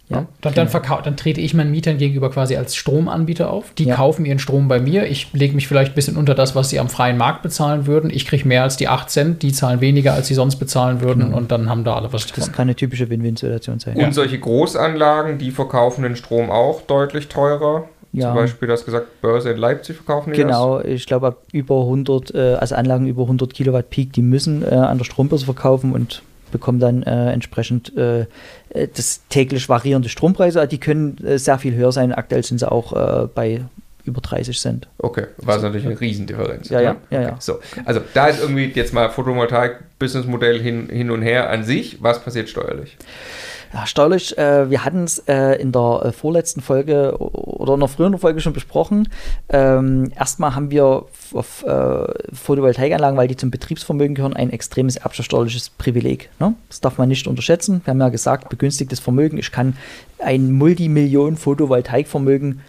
Ja, 0.08 0.26
Dann, 0.42 0.52
dann, 0.54 0.68
verkau- 0.68 1.00
dann 1.00 1.16
trete 1.16 1.40
ich 1.40 1.54
meinen 1.54 1.70
Mietern 1.70 1.96
gegenüber 1.96 2.30
quasi 2.30 2.56
als 2.56 2.74
Stromanbieter 2.76 3.50
auf. 3.50 3.72
Die 3.78 3.84
Ja. 3.84 3.94
kaufen 3.94 4.26
ihren 4.26 4.38
Strom 4.40 4.68
bei 4.68 4.78
mir. 4.78 5.06
Ich 5.06 5.32
lege 5.32 5.54
mich 5.54 5.68
vielleicht 5.68 5.92
ein 5.92 5.94
bisschen 5.94 6.16
unter 6.18 6.34
das, 6.34 6.54
was 6.54 6.68
sie 6.68 6.78
am 6.80 6.88
freien 6.90 7.16
Markt 7.16 7.42
bezahlen 7.42 7.86
würden. 7.86 8.10
Ich 8.12 8.26
kriege 8.26 8.46
mehr 8.46 8.62
als 8.62 8.76
die 8.76 8.88
8 8.88 9.08
Cent. 9.08 9.42
Die 9.42 9.52
zahlen 9.52 9.80
weniger, 9.80 10.12
als 10.12 10.26
sie 10.28 10.34
sonst 10.34 10.56
bezahlen 10.56 11.00
würden. 11.00 11.32
Und 11.32 11.50
dann 11.50 11.70
haben 11.70 11.84
da 11.84 11.94
alle 11.96 12.12
was 12.12 12.26
Das 12.26 12.32
davon. 12.32 12.52
kann 12.52 12.62
eine 12.62 12.74
typische 12.74 13.08
Win-Win-Situation 13.08 13.78
sein. 13.78 13.96
Und 13.96 14.12
solche 14.12 14.38
Großanlagen, 14.38 15.38
die 15.38 15.50
verkaufen 15.50 16.02
den 16.02 16.16
Strom 16.16 16.50
auch 16.50 16.82
deutlich 16.82 17.28
teurer. 17.28 17.84
Ja. 18.12 18.26
Zum 18.26 18.34
Beispiel, 18.34 18.68
das 18.68 18.84
gesagt, 18.84 19.22
Börse 19.22 19.50
in 19.52 19.56
Leipzig 19.56 19.96
verkaufen 19.96 20.34
die 20.34 20.40
Genau, 20.40 20.80
ich 20.80 21.06
glaube, 21.06 21.28
ab 21.28 21.36
über 21.52 21.86
100, 21.86 22.34
äh, 22.34 22.54
also 22.56 22.74
Anlagen 22.74 23.06
über 23.06 23.22
100 23.26 23.54
Kilowatt 23.54 23.88
Peak, 23.88 24.12
die 24.12 24.20
müssen 24.20 24.62
äh, 24.62 24.74
an 24.74 24.98
der 24.98 25.04
Strombörse 25.06 25.46
verkaufen 25.46 25.92
und 25.94 26.22
bekommen 26.52 26.78
dann 26.78 27.02
äh, 27.02 27.32
entsprechend 27.32 27.96
äh, 27.96 28.26
äh, 28.70 28.88
das 28.94 29.22
täglich 29.28 29.68
variierende 29.68 30.08
Strompreise. 30.08 30.68
Die 30.68 30.78
können 30.78 31.18
äh, 31.24 31.38
sehr 31.38 31.58
viel 31.58 31.74
höher 31.74 31.90
sein. 31.90 32.12
Aktuell 32.12 32.44
sind 32.44 32.58
sie 32.58 32.70
auch 32.70 32.92
äh, 32.92 33.26
bei 33.26 33.62
über 34.04 34.20
30 34.20 34.58
Cent. 34.58 34.88
Okay, 34.98 35.26
was 35.38 35.62
natürlich 35.62 35.86
eine 35.86 36.00
Riesendifferenz. 36.00 36.68
Ja, 36.68 36.78
ist, 36.80 36.84
ja, 36.84 36.92
ne? 36.92 36.98
ja, 37.10 37.18
okay. 37.18 37.28
ja. 37.30 37.36
So, 37.40 37.60
also 37.84 38.00
da 38.14 38.28
ist 38.28 38.40
irgendwie 38.40 38.66
jetzt 38.66 38.92
mal 38.92 39.10
Photovoltaik-Businessmodell 39.10 40.60
hin, 40.60 40.88
hin 40.90 41.10
und 41.10 41.22
her 41.22 41.50
an 41.50 41.64
sich. 41.64 42.02
Was 42.02 42.22
passiert 42.22 42.48
steuerlich? 42.48 42.96
Ja, 43.72 43.86
steuerlich, 43.86 44.36
äh, 44.36 44.68
wir 44.68 44.84
hatten 44.84 45.04
es 45.04 45.20
äh, 45.20 45.54
in 45.54 45.72
der 45.72 46.02
äh, 46.04 46.12
vorletzten 46.12 46.60
Folge 46.60 47.16
oder 47.18 47.72
in 47.72 47.80
der 47.80 47.88
früheren 47.88 48.18
Folge 48.18 48.40
schon 48.40 48.52
besprochen. 48.52 49.08
Ähm, 49.48 50.12
erstmal 50.14 50.54
haben 50.54 50.70
wir 50.70 51.06
auf 51.32 51.64
äh, 51.64 52.34
Photovoltaikanlagen, 52.34 53.16
weil 53.16 53.28
die 53.28 53.36
zum 53.36 53.50
Betriebsvermögen 53.50 54.14
gehören, 54.14 54.34
ein 54.34 54.50
extremes 54.50 54.96
erbschaftssteuerliches 54.96 55.70
Privileg. 55.70 56.28
Ne? 56.38 56.52
Das 56.68 56.82
darf 56.82 56.98
man 56.98 57.08
nicht 57.08 57.26
unterschätzen. 57.26 57.80
Wir 57.84 57.92
haben 57.92 58.00
ja 58.00 58.10
gesagt, 58.10 58.50
begünstigtes 58.50 59.00
Vermögen. 59.00 59.38
Ich 59.38 59.52
kann 59.52 59.74
ein 60.18 60.52
Multimillionen-Photovoltaikvermögen 60.52 62.60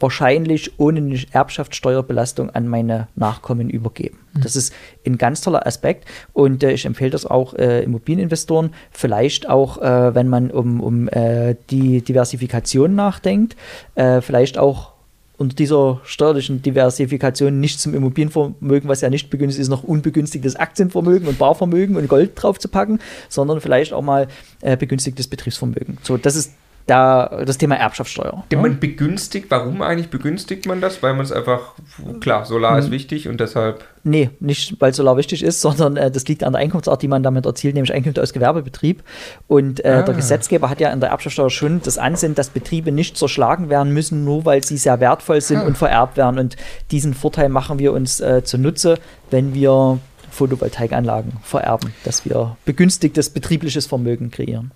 wahrscheinlich 0.00 0.78
ohne 0.78 0.98
eine 0.98 1.20
Erbschaftssteuerbelastung 1.30 2.50
an 2.50 2.66
meine 2.66 3.08
Nachkommen 3.14 3.70
übergeben. 3.70 4.18
Das 4.34 4.56
ist 4.56 4.72
ein 5.06 5.18
ganz 5.18 5.40
toller 5.40 5.66
Aspekt 5.66 6.06
und 6.32 6.62
äh, 6.62 6.72
ich 6.72 6.84
empfehle 6.86 7.10
das 7.10 7.26
auch 7.26 7.54
äh, 7.54 7.82
Immobilieninvestoren, 7.82 8.72
vielleicht 8.90 9.48
auch, 9.48 9.78
äh, 9.82 10.14
wenn 10.14 10.28
man 10.28 10.50
um, 10.50 10.80
um 10.80 11.08
äh, 11.08 11.56
die 11.70 12.02
Diversifikation 12.02 12.94
nachdenkt, 12.94 13.56
äh, 13.96 14.20
vielleicht 14.20 14.56
auch 14.56 14.92
unter 15.40 15.56
dieser 15.56 16.02
steuerlichen 16.04 16.60
Diversifikation 16.60 17.60
nicht 17.60 17.80
zum 17.80 17.94
Immobilienvermögen, 17.94 18.90
was 18.90 19.00
ja 19.00 19.08
nicht 19.08 19.30
begünstigt 19.30 19.62
ist, 19.62 19.70
noch 19.70 19.82
unbegünstigtes 19.82 20.54
Aktienvermögen 20.54 21.26
und 21.26 21.38
Barvermögen 21.38 21.96
und 21.96 22.08
Gold 22.08 22.32
drauf 22.34 22.58
zu 22.58 22.68
packen, 22.68 22.98
sondern 23.30 23.62
vielleicht 23.62 23.94
auch 23.94 24.02
mal 24.02 24.28
äh, 24.60 24.76
begünstigtes 24.76 25.28
Betriebsvermögen. 25.28 25.96
So, 26.02 26.18
das 26.18 26.36
ist 26.36 26.52
da 26.90 27.42
das 27.46 27.56
Thema 27.58 27.76
Erbschaftssteuer. 27.76 28.44
Ne? 28.50 28.56
man 28.58 28.80
begünstigt, 28.80 29.46
warum 29.50 29.80
eigentlich 29.80 30.10
begünstigt 30.10 30.66
man 30.66 30.80
das? 30.80 31.02
Weil 31.02 31.14
man 31.14 31.24
es 31.24 31.32
einfach, 31.32 31.72
klar, 32.20 32.44
Solar 32.44 32.72
Mhm. 32.72 32.78
ist 32.80 32.90
wichtig 32.90 33.28
und 33.28 33.40
deshalb, 33.40 33.84
Nee, 34.02 34.30
nicht 34.40 34.80
weil 34.80 34.94
Solar 34.94 35.16
wichtig 35.18 35.42
ist, 35.42 35.60
sondern 35.60 35.96
äh, 35.96 36.10
das 36.10 36.26
liegt 36.26 36.42
an 36.42 36.54
der 36.54 36.62
Einkunftsart, 36.62 37.02
die 37.02 37.08
man 37.08 37.22
damit 37.22 37.44
erzielt, 37.46 37.74
nämlich 37.74 37.92
Einkünfte 37.92 38.22
aus 38.22 38.32
Gewerbebetrieb. 38.32 39.02
Und 39.46 39.84
äh, 39.84 39.88
Ah. 39.88 40.02
der 40.02 40.14
Gesetzgeber 40.14 40.68
hat 40.70 40.80
ja 40.80 40.90
in 40.90 41.00
der 41.00 41.10
Erbschaftssteuer 41.10 41.50
schon 41.50 41.80
das 41.82 41.98
Ansinnen, 41.98 42.34
dass 42.34 42.48
Betriebe 42.48 42.92
nicht 42.92 43.16
zerschlagen 43.18 43.68
werden 43.68 43.92
müssen, 43.92 44.24
nur 44.24 44.44
weil 44.46 44.64
sie 44.64 44.78
sehr 44.78 45.00
wertvoll 45.00 45.40
sind 45.40 45.58
Ah. 45.58 45.66
und 45.66 45.76
vererbt 45.78 46.16
werden. 46.16 46.38
Und 46.38 46.56
diesen 46.90 47.14
Vorteil 47.14 47.48
machen 47.50 47.78
wir 47.78 47.92
uns 47.92 48.20
äh, 48.20 48.42
zunutze, 48.42 48.98
wenn 49.30 49.52
wir 49.54 49.98
Photovoltaikanlagen 50.30 51.32
vererben, 51.42 51.92
dass 52.04 52.24
wir 52.24 52.56
begünstigtes 52.64 53.30
betriebliches 53.30 53.86
Vermögen 53.86 54.30
kreieren. 54.30 54.70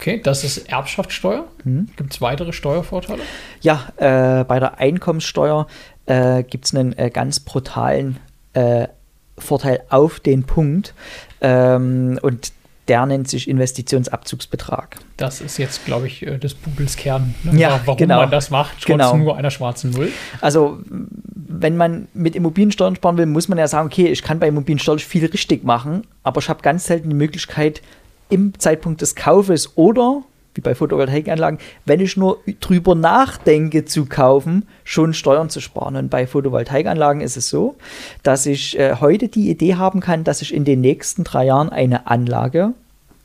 Okay, 0.00 0.18
das 0.22 0.44
ist 0.44 0.70
Erbschaftssteuer. 0.70 1.44
Mhm. 1.62 1.88
Gibt 1.96 2.14
es 2.14 2.22
weitere 2.22 2.54
Steuervorteile? 2.54 3.20
Ja, 3.60 3.88
äh, 3.98 4.44
bei 4.44 4.58
der 4.58 4.78
Einkommenssteuer 4.78 5.66
äh, 6.06 6.42
gibt 6.42 6.64
es 6.64 6.74
einen 6.74 6.96
äh, 6.96 7.10
ganz 7.10 7.38
brutalen 7.40 8.18
äh, 8.54 8.88
Vorteil 9.36 9.82
auf 9.90 10.18
den 10.18 10.44
Punkt 10.44 10.94
ähm, 11.42 12.18
und 12.22 12.52
der 12.88 13.04
nennt 13.04 13.28
sich 13.28 13.46
Investitionsabzugsbetrag. 13.46 14.96
Das 15.18 15.42
ist 15.42 15.58
jetzt, 15.58 15.84
glaube 15.84 16.06
ich, 16.06 16.26
äh, 16.26 16.38
des 16.38 16.54
Pudels 16.54 16.96
Kern. 16.96 17.34
Ne? 17.42 17.60
Ja, 17.60 17.80
Warum 17.84 17.98
genau. 17.98 18.20
man 18.20 18.30
das 18.30 18.48
macht, 18.50 18.76
trotz 18.78 18.86
Genau. 18.86 19.16
nur 19.18 19.36
einer 19.36 19.50
schwarzen 19.50 19.90
Null. 19.90 20.10
Also 20.40 20.78
wenn 20.88 21.76
man 21.76 22.08
mit 22.14 22.34
Immobiliensteuern 22.36 22.96
sparen 22.96 23.18
will, 23.18 23.26
muss 23.26 23.48
man 23.48 23.58
ja 23.58 23.68
sagen, 23.68 23.86
okay, 23.86 24.06
ich 24.06 24.22
kann 24.22 24.38
bei 24.38 24.48
Immobiliensteuer 24.48 24.98
viel 24.98 25.26
richtig 25.26 25.62
machen, 25.62 26.06
aber 26.22 26.40
ich 26.40 26.48
habe 26.48 26.62
ganz 26.62 26.86
selten 26.86 27.10
die 27.10 27.16
Möglichkeit, 27.16 27.82
im 28.30 28.58
Zeitpunkt 28.58 29.00
des 29.00 29.14
Kaufes 29.14 29.76
oder, 29.76 30.22
wie 30.54 30.60
bei 30.60 30.74
Photovoltaikanlagen, 30.74 31.58
wenn 31.84 32.00
ich 32.00 32.16
nur 32.16 32.38
drüber 32.60 32.94
nachdenke 32.94 33.84
zu 33.84 34.06
kaufen, 34.06 34.66
schon 34.84 35.14
Steuern 35.14 35.48
zu 35.50 35.60
sparen. 35.60 35.96
Und 35.96 36.08
bei 36.10 36.26
Photovoltaikanlagen 36.26 37.20
ist 37.20 37.36
es 37.36 37.48
so, 37.48 37.76
dass 38.22 38.46
ich 38.46 38.78
äh, 38.78 38.96
heute 39.00 39.28
die 39.28 39.50
Idee 39.50 39.74
haben 39.76 40.00
kann, 40.00 40.24
dass 40.24 40.42
ich 40.42 40.52
in 40.54 40.64
den 40.64 40.80
nächsten 40.80 41.24
drei 41.24 41.46
Jahren 41.46 41.68
eine 41.70 42.06
Anlage 42.08 42.72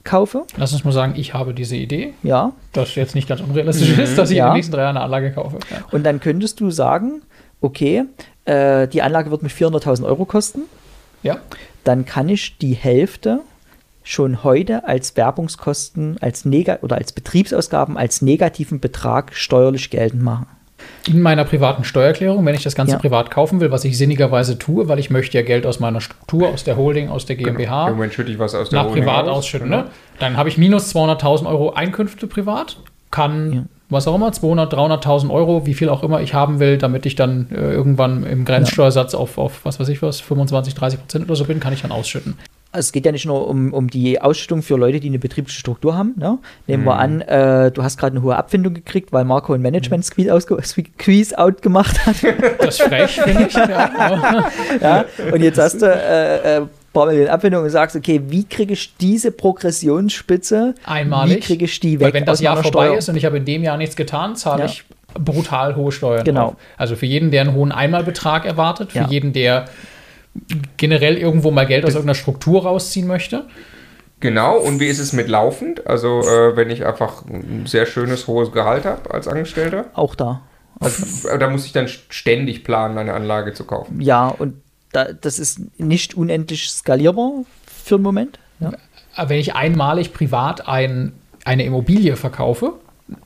kaufe. 0.03 0.43
Lass 0.57 0.71
uns 0.73 0.83
mal 0.83 0.91
sagen, 0.91 1.13
ich 1.17 1.33
habe 1.33 1.55
diese 1.55 1.75
Idee, 1.75 2.13
Ja. 2.21 2.51
dass 2.73 2.93
jetzt 2.93 3.15
nicht 3.15 3.27
ganz 3.27 3.41
unrealistisch 3.41 3.97
ist, 3.97 4.17
dass 4.19 4.29
ich 4.29 4.37
Ja. 4.37 4.45
in 4.45 4.51
den 4.51 4.57
nächsten 4.57 4.73
drei 4.73 4.83
Jahren 4.83 4.97
eine 4.97 5.05
Anlage 5.05 5.31
kaufe. 5.31 5.57
Ja. 5.71 5.77
Und 5.91 6.03
dann 6.03 6.19
könntest 6.19 6.59
du 6.59 6.69
sagen, 6.69 7.23
okay, 7.59 8.03
äh, 8.45 8.87
die 8.87 9.01
Anlage 9.01 9.31
wird 9.31 9.41
mich 9.41 9.53
400.000 9.53 10.05
Euro 10.05 10.25
kosten. 10.25 10.61
ja. 11.23 11.37
Dann 11.83 12.05
kann 12.05 12.29
ich 12.29 12.57
die 12.59 12.73
Hälfte 12.73 13.41
schon 14.05 14.43
heute 14.43 14.87
als 14.87 15.17
Werbungskosten, 15.17 16.17
als 16.21 16.45
Nega 16.45 16.77
oder 16.81 16.95
als 16.97 17.11
Betriebsausgaben, 17.11 17.97
als 17.97 18.21
negativen 18.21 18.79
Betrag 18.79 19.33
steuerlich 19.33 19.89
geltend 19.89 20.21
machen. 20.23 20.45
In 21.07 21.21
meiner 21.21 21.43
privaten 21.45 21.83
Steuererklärung, 21.83 22.45
wenn 22.45 22.53
ich 22.53 22.63
das 22.63 22.75
Ganze 22.75 22.93
Ja. 22.93 22.99
privat 22.99 23.31
kaufen 23.31 23.59
will, 23.59 23.71
was 23.71 23.83
ich 23.85 23.97
sinnigerweise 23.97 24.59
tue, 24.59 24.87
weil 24.87 24.99
ich 24.99 25.09
möchte 25.09 25.37
ja 25.37 25.43
Geld 25.43 25.65
aus 25.65 25.79
meiner 25.79 25.99
Struktur, 26.01 26.49
aus 26.49 26.63
der 26.63 26.77
Holding, 26.77 27.09
aus 27.09 27.25
der 27.25 27.35
GmbH, 27.35 27.87
Im 27.87 27.95
Moment 27.95 28.13
schütte 28.13 28.31
ich 28.31 28.37
was 28.39 28.53
aus 28.53 28.69
der 28.69 28.79
nach 28.79 28.85
Holding 28.89 29.03
privat 29.05 29.25
aus. 29.27 29.37
ausschütten. 29.39 29.69
Genau. 29.71 29.83
Ne? 29.83 29.89
Dann 30.19 30.37
habe 30.37 30.49
ich 30.49 30.57
minus 30.57 30.93
200.000 30.95 31.47
Euro 31.47 31.73
Einkünfte 31.73 32.27
privat, 32.27 32.77
kann 33.09 33.53
Ja. 33.53 33.63
was 33.89 34.07
auch 34.07 34.13
immer, 34.15 34.31
200, 34.31 34.71
300.000 34.73 35.31
Euro, 35.31 35.65
wie 35.65 35.73
viel 35.73 35.89
auch 35.89 36.03
immer 36.03 36.21
ich 36.21 36.33
haben 36.35 36.59
will, 36.59 36.77
damit 36.77 37.05
ich 37.07 37.15
dann 37.15 37.47
äh, 37.51 37.71
irgendwann 37.71 38.23
im 38.23 38.45
Grenzsteuersatz 38.45 39.15
auf, 39.15 39.37
auf, 39.39 39.61
was 39.63 39.79
weiß 39.79 39.89
ich 39.89 40.01
was, 40.03 40.19
25, 40.19 40.75
30 40.75 40.99
Prozent 40.99 41.25
oder 41.25 41.35
so 41.35 41.45
bin, 41.45 41.59
kann 41.59 41.73
ich 41.73 41.81
dann 41.81 41.91
ausschütten. 41.91 42.35
Also 42.75 42.87
es 42.87 42.91
geht 42.91 43.05
ja 43.05 43.11
nicht 43.11 43.25
nur 43.25 43.47
um, 43.47 43.73
um 43.73 43.89
die 43.89 44.21
Ausschüttung 44.21 44.61
für 44.61 44.75
Leute, 44.75 44.99
die 44.99 45.07
eine 45.07 45.19
betriebliche 45.19 45.59
Struktur 45.59 45.97
haben. 45.97 46.13
Ne? 46.17 46.37
Nehmen 46.67 46.83
Mhm. 46.83 46.87
wir 46.87 46.95
an, 46.99 47.21
äh, 47.21 47.71
du 47.71 47.83
hast 47.83 47.97
gerade 47.97 48.15
eine 48.15 48.21
hohe 48.23 48.35
Abfindung 48.35 48.73
gekriegt, 48.73 49.11
weil 49.13 49.25
Marco 49.25 49.53
ein 49.53 49.61
Management-Squeeze 49.61 50.33
ausge- 50.33 50.61
Squeeze 50.63 51.37
out 51.37 51.61
gemacht 51.61 52.05
hat. 52.05 52.17
Das 52.59 52.79
ist 52.79 52.81
frech, 52.83 53.11
finde 53.23 53.47
ich. 53.47 53.53
Ja, 53.53 54.45
ja. 54.81 55.05
Und 55.31 55.41
jetzt 55.41 55.57
hast 55.57 55.81
du 55.81 55.85
äh, 55.87 56.57
äh, 56.57 56.61
paar 56.93 57.07
Millionen 57.07 57.29
Abfindung 57.29 57.63
und 57.63 57.69
sagst, 57.69 57.95
okay, 57.95 58.21
wie 58.27 58.43
kriege 58.45 58.73
ich 58.73 58.95
diese 58.97 59.31
Progressionsspitze, 59.31 60.75
Einmalig. 60.85 61.35
wie 61.37 61.39
kriege 61.39 61.65
ich 61.65 61.79
die 61.79 61.99
weg 61.99 62.07
Weil 62.07 62.13
wenn 62.13 62.25
das 62.25 62.41
Jahr 62.41 62.55
vorbei 62.61 62.87
Steuer? 62.87 62.97
ist 62.97 63.09
und 63.09 63.15
ich 63.15 63.25
habe 63.25 63.37
in 63.37 63.45
dem 63.45 63.63
Jahr 63.63 63.77
nichts 63.77 63.95
getan, 63.95 64.35
zahle 64.35 64.59
Ja. 64.61 64.65
ich 64.65 64.83
brutal 65.17 65.75
hohe 65.75 65.91
Steuern. 65.91 66.23
Genau. 66.23 66.41
Drauf. 66.49 66.55
Also 66.77 66.95
für 66.95 67.05
jeden, 67.05 67.31
der 67.31 67.41
einen 67.41 67.53
hohen 67.53 67.71
Einmalbetrag 67.71 68.45
erwartet, 68.45 68.91
für 68.91 68.99
Ja. 68.99 69.07
jeden, 69.07 69.31
der 69.33 69.65
generell 70.77 71.17
irgendwo 71.17 71.51
mal 71.51 71.65
Geld 71.65 71.85
aus 71.85 71.91
irgendeiner 71.93 72.15
Struktur 72.15 72.63
rausziehen 72.63 73.07
möchte. 73.07 73.45
Genau, 74.19 74.57
und 74.57 74.79
wie 74.79 74.87
ist 74.87 74.99
es 74.99 75.13
mit 75.13 75.27
laufend? 75.27 75.85
Also, 75.87 76.21
äh, 76.21 76.55
wenn 76.55 76.69
ich 76.69 76.85
einfach 76.85 77.25
ein 77.25 77.65
sehr 77.67 77.85
schönes, 77.85 78.27
hohes 78.27 78.51
Gehalt 78.51 78.85
habe 78.85 79.11
als 79.13 79.27
Angestellter, 79.27 79.85
Auch 79.93 80.15
da. 80.15 80.41
also, 80.79 81.27
äh, 81.27 81.37
da 81.37 81.49
muss 81.49 81.65
ich 81.65 81.73
dann 81.73 81.87
ständig 81.87 82.63
planen, 82.63 82.97
eine 82.97 83.13
Anlage 83.13 83.53
zu 83.53 83.65
kaufen. 83.65 83.99
Ja, 84.01 84.27
und 84.29 84.61
da, 84.93 85.11
das 85.11 85.37
ist 85.37 85.59
nicht 85.77 86.15
unendlich 86.15 86.69
skalierbar 86.69 87.43
für 87.67 87.97
den 87.97 88.03
Moment. 88.03 88.39
Ja. 88.61 88.71
Wenn 89.27 89.39
ich 89.39 89.53
einmalig 89.53 90.13
privat 90.13 90.67
ein, 90.67 91.11
eine 91.43 91.65
Immobilie 91.65 92.15
verkaufe 92.15 92.73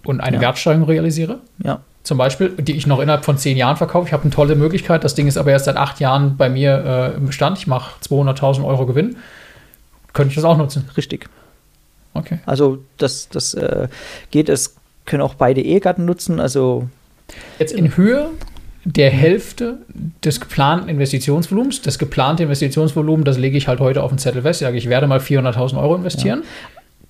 und 0.04 0.22
eine 0.22 0.38
Ja. 0.38 0.42
Wertsteigerung 0.42 0.88
realisiere, 0.88 1.39
ja. 1.63 1.82
Zum 2.03 2.18
Beispiel, 2.18 2.50
die 2.50 2.75
ich 2.75 2.88
noch 2.88 3.00
innerhalb 3.00 3.25
von 3.25 3.38
zehn 3.38 3.58
Jahren 3.58 3.77
verkaufe, 3.77 4.08
ich 4.08 4.13
habe 4.13 4.24
eine 4.24 4.32
tolle 4.32 4.56
Möglichkeit, 4.56 5.03
das 5.03 5.15
Ding 5.15 5.27
ist 5.27 5.38
aber 5.38 5.51
erst 5.51 5.65
seit 5.65 5.77
acht 5.77 6.00
Jahren 6.00 6.38
bei 6.38 6.50
mir 6.50 7.13
äh, 7.13 7.18
im 7.18 7.25
Bestand, 7.27 7.58
ich 7.58 7.68
mache 7.68 8.00
200.000 8.03 8.65
Euro 8.65 8.86
Gewinn, 8.86 9.18
könnte 10.13 10.29
ich 10.29 10.36
das 10.36 10.46
auch 10.46 10.58
nutzen. 10.58 10.89
Richtig. 10.98 11.29
Okay. 12.13 12.39
Also 12.46 12.79
das, 12.98 13.29
das 13.29 13.53
äh, 13.53 13.88
geht, 14.32 14.50
es 14.50 14.75
können 15.06 15.22
auch 15.22 15.36
beide 15.36 15.62
Ehegatten 15.62 16.06
nutzen. 16.06 16.39
Also 16.39 16.88
Jetzt 17.60 17.74
in 17.74 17.96
Höhe 17.96 18.29
der 18.86 19.10
Hälfte 19.12 19.79
des 20.24 20.39
geplanten 20.39 20.89
Investitionsvolumens. 20.89 21.82
Das 21.82 22.00
geplante 22.00 22.44
Investitionsvolumen, 22.44 23.25
das 23.25 23.38
lege 23.38 23.58
ich 23.58 23.68
halt 23.68 23.79
heute 23.79 24.01
auf 24.03 24.10
den 24.10 24.18
Zettel 24.18 24.41
fest. 24.41 24.62
Ich 24.62 24.65
sage, 24.65 24.77
ich 24.77 24.89
werde 24.89 25.06
mal 25.06 25.20
400.000 25.20 25.79
Euro 25.79 25.96
investieren. 25.96 26.44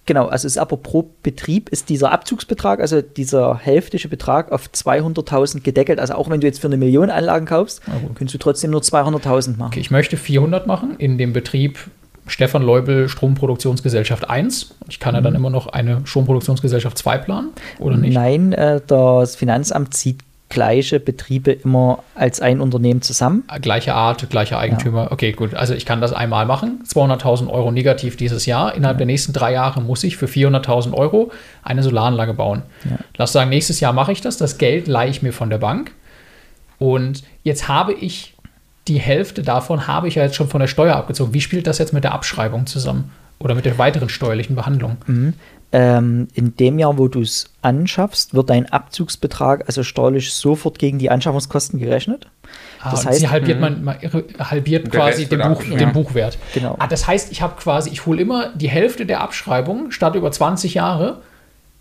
Genau, 0.10 0.26
also 0.26 0.48
ist 0.48 0.58
aber 0.58 0.76
pro 0.76 1.12
Betrieb 1.22 1.70
ist 1.70 1.88
dieser 1.88 2.12
Abzugsbetrag, 2.12 2.80
also 2.80 3.02
dieser 3.02 3.58
hälftige 3.58 4.08
Betrag 4.08 4.52
auf 4.52 4.68
200.000 4.74 5.62
gedeckelt. 5.62 6.00
Also 6.00 6.16
auch 6.16 6.30
wenn 6.32 6.42
du 6.42 6.48
jetzt 6.48 6.60
für 6.60 6.68
eine 6.68 6.78
Million 6.78 7.12
Anlagen 7.12 7.46
kaufst, 7.46 7.86
gut. 7.86 8.16
kannst 8.16 8.34
du 8.34 8.40
trotzdem 8.40 8.72
nur 8.72 8.82
200.000 8.82 9.58
machen. 9.58 9.70
Okay, 9.70 9.80
ich 9.80 9.92
möchte 9.92 10.18
400 10.18 10.66
machen 10.66 10.96
in 10.98 11.20
dem 11.20 11.32
Betrieb 11.32 11.78
Stefan 12.26 12.64
Leubel 12.64 13.08
Stromproduktionsgesellschaft 13.08 14.28
1. 14.30 14.76
Ich 14.90 15.00
kann 15.00 15.14
ja 15.14 15.22
dann 15.22 15.36
immer 15.36 15.52
noch 15.52 15.68
eine 15.68 16.02
Stromproduktionsgesellschaft 16.06 16.98
2 16.98 17.18
planen, 17.20 17.50
oder 17.78 17.96
nicht? 17.96 18.14
Nein, 18.14 18.52
äh, 18.54 18.82
das 18.86 19.36
Finanzamt 19.36 19.94
zieht 19.94 20.22
gleiche 20.50 21.00
Betriebe 21.00 21.52
immer 21.52 22.04
als 22.16 22.42
ein 22.42 22.60
Unternehmen 22.60 23.02
zusammen. 23.02 23.44
Gleiche 23.62 23.94
Art, 23.94 24.30
gleicher 24.30 24.60
Eigentümer. 24.60 25.12
Okay, 25.12 25.32
gut. 25.32 25.54
Also 25.54 25.74
ich 25.74 25.86
kann 25.86 26.02
das 26.02 26.12
einmal 26.12 26.46
machen. 26.46 26.84
200.000 26.88 27.50
Euro 27.50 27.72
negativ 27.72 28.18
dieses 28.18 28.46
Jahr. 28.46 28.74
Innerhalb 28.74 28.98
der 28.98 29.08
nächsten 29.08 29.32
drei 29.32 29.54
Jahre 29.54 29.82
muss 29.82 30.04
ich 30.04 30.18
für 30.18 30.26
400.000 30.26 30.94
Euro 30.94 31.32
eine 31.64 31.84
Solaranlage 31.84 32.34
bauen. 32.34 32.64
Lass 33.16 33.32
sagen, 33.32 33.50
nächstes 33.50 33.80
Jahr 33.80 33.94
mache 33.94 34.12
ich 34.12 34.22
das. 34.22 34.38
Das 34.38 34.58
Geld 34.58 34.88
leihe 34.88 35.10
ich 35.10 35.22
mir 35.22 35.34
von 35.34 35.50
der 35.50 35.60
Bank. 35.60 35.92
Und 36.80 37.24
jetzt 37.44 37.68
habe 37.68 37.94
ich 37.94 38.36
die 38.88 39.00
Hälfte 39.00 39.44
davon 39.44 39.88
habe 39.88 40.08
ich 40.08 40.16
ja 40.16 40.24
jetzt 40.24 40.36
schon 40.36 40.50
von 40.50 40.60
der 40.60 40.68
Steuer 40.68 40.96
abgezogen. 40.96 41.34
Wie 41.34 41.42
spielt 41.42 41.68
das 41.68 41.78
jetzt 41.78 41.94
mit 41.94 42.04
der 42.04 42.14
Abschreibung 42.14 42.66
zusammen? 42.66 43.12
Oder 43.40 43.56
mit 43.56 43.66
der 43.66 43.78
weiteren 43.78 44.10
steuerlichen 44.10 44.56
Behandlung? 44.56 44.98
Ähm, 45.72 46.28
in 46.34 46.56
dem 46.58 46.80
Jahr, 46.80 46.98
wo 46.98 47.08
du 47.08 47.22
es 47.22 47.52
anschaffst, 47.62 48.34
wird 48.34 48.50
dein 48.50 48.72
Abzugsbetrag 48.72 49.66
also 49.68 49.84
steuerlich 49.84 50.34
sofort 50.34 50.80
gegen 50.80 50.98
die 50.98 51.12
Anschaffungskosten 51.12 51.80
gerechnet. 51.80 52.28
Ah, 52.82 52.90
Das 52.92 53.06
heißt- 53.06 53.14
sie 53.20 53.30
halbiert, 53.30 53.60
man, 53.60 53.84
man 53.84 53.98
halbiert 54.40 54.90
quasi 54.92 55.28
den, 55.28 55.40
Buch, 55.40 55.46
abgeschrieben. 55.46 55.78
den 55.78 55.88
Ja. 55.90 55.94
Buchwert. 55.94 56.38
Genau. 56.56 56.76
Ah, 56.80 56.88
das 56.88 57.06
heißt, 57.08 57.32
ich 57.32 57.42
habe 57.44 57.56
quasi, 57.56 57.92
ich 57.92 58.06
hole 58.08 58.20
immer 58.20 58.50
die 58.56 58.68
Hälfte 58.70 59.06
der 59.06 59.22
Abschreibung, 59.22 59.92
statt 59.92 60.16
über 60.16 60.32
20 60.32 60.74
Jahre, 60.74 61.22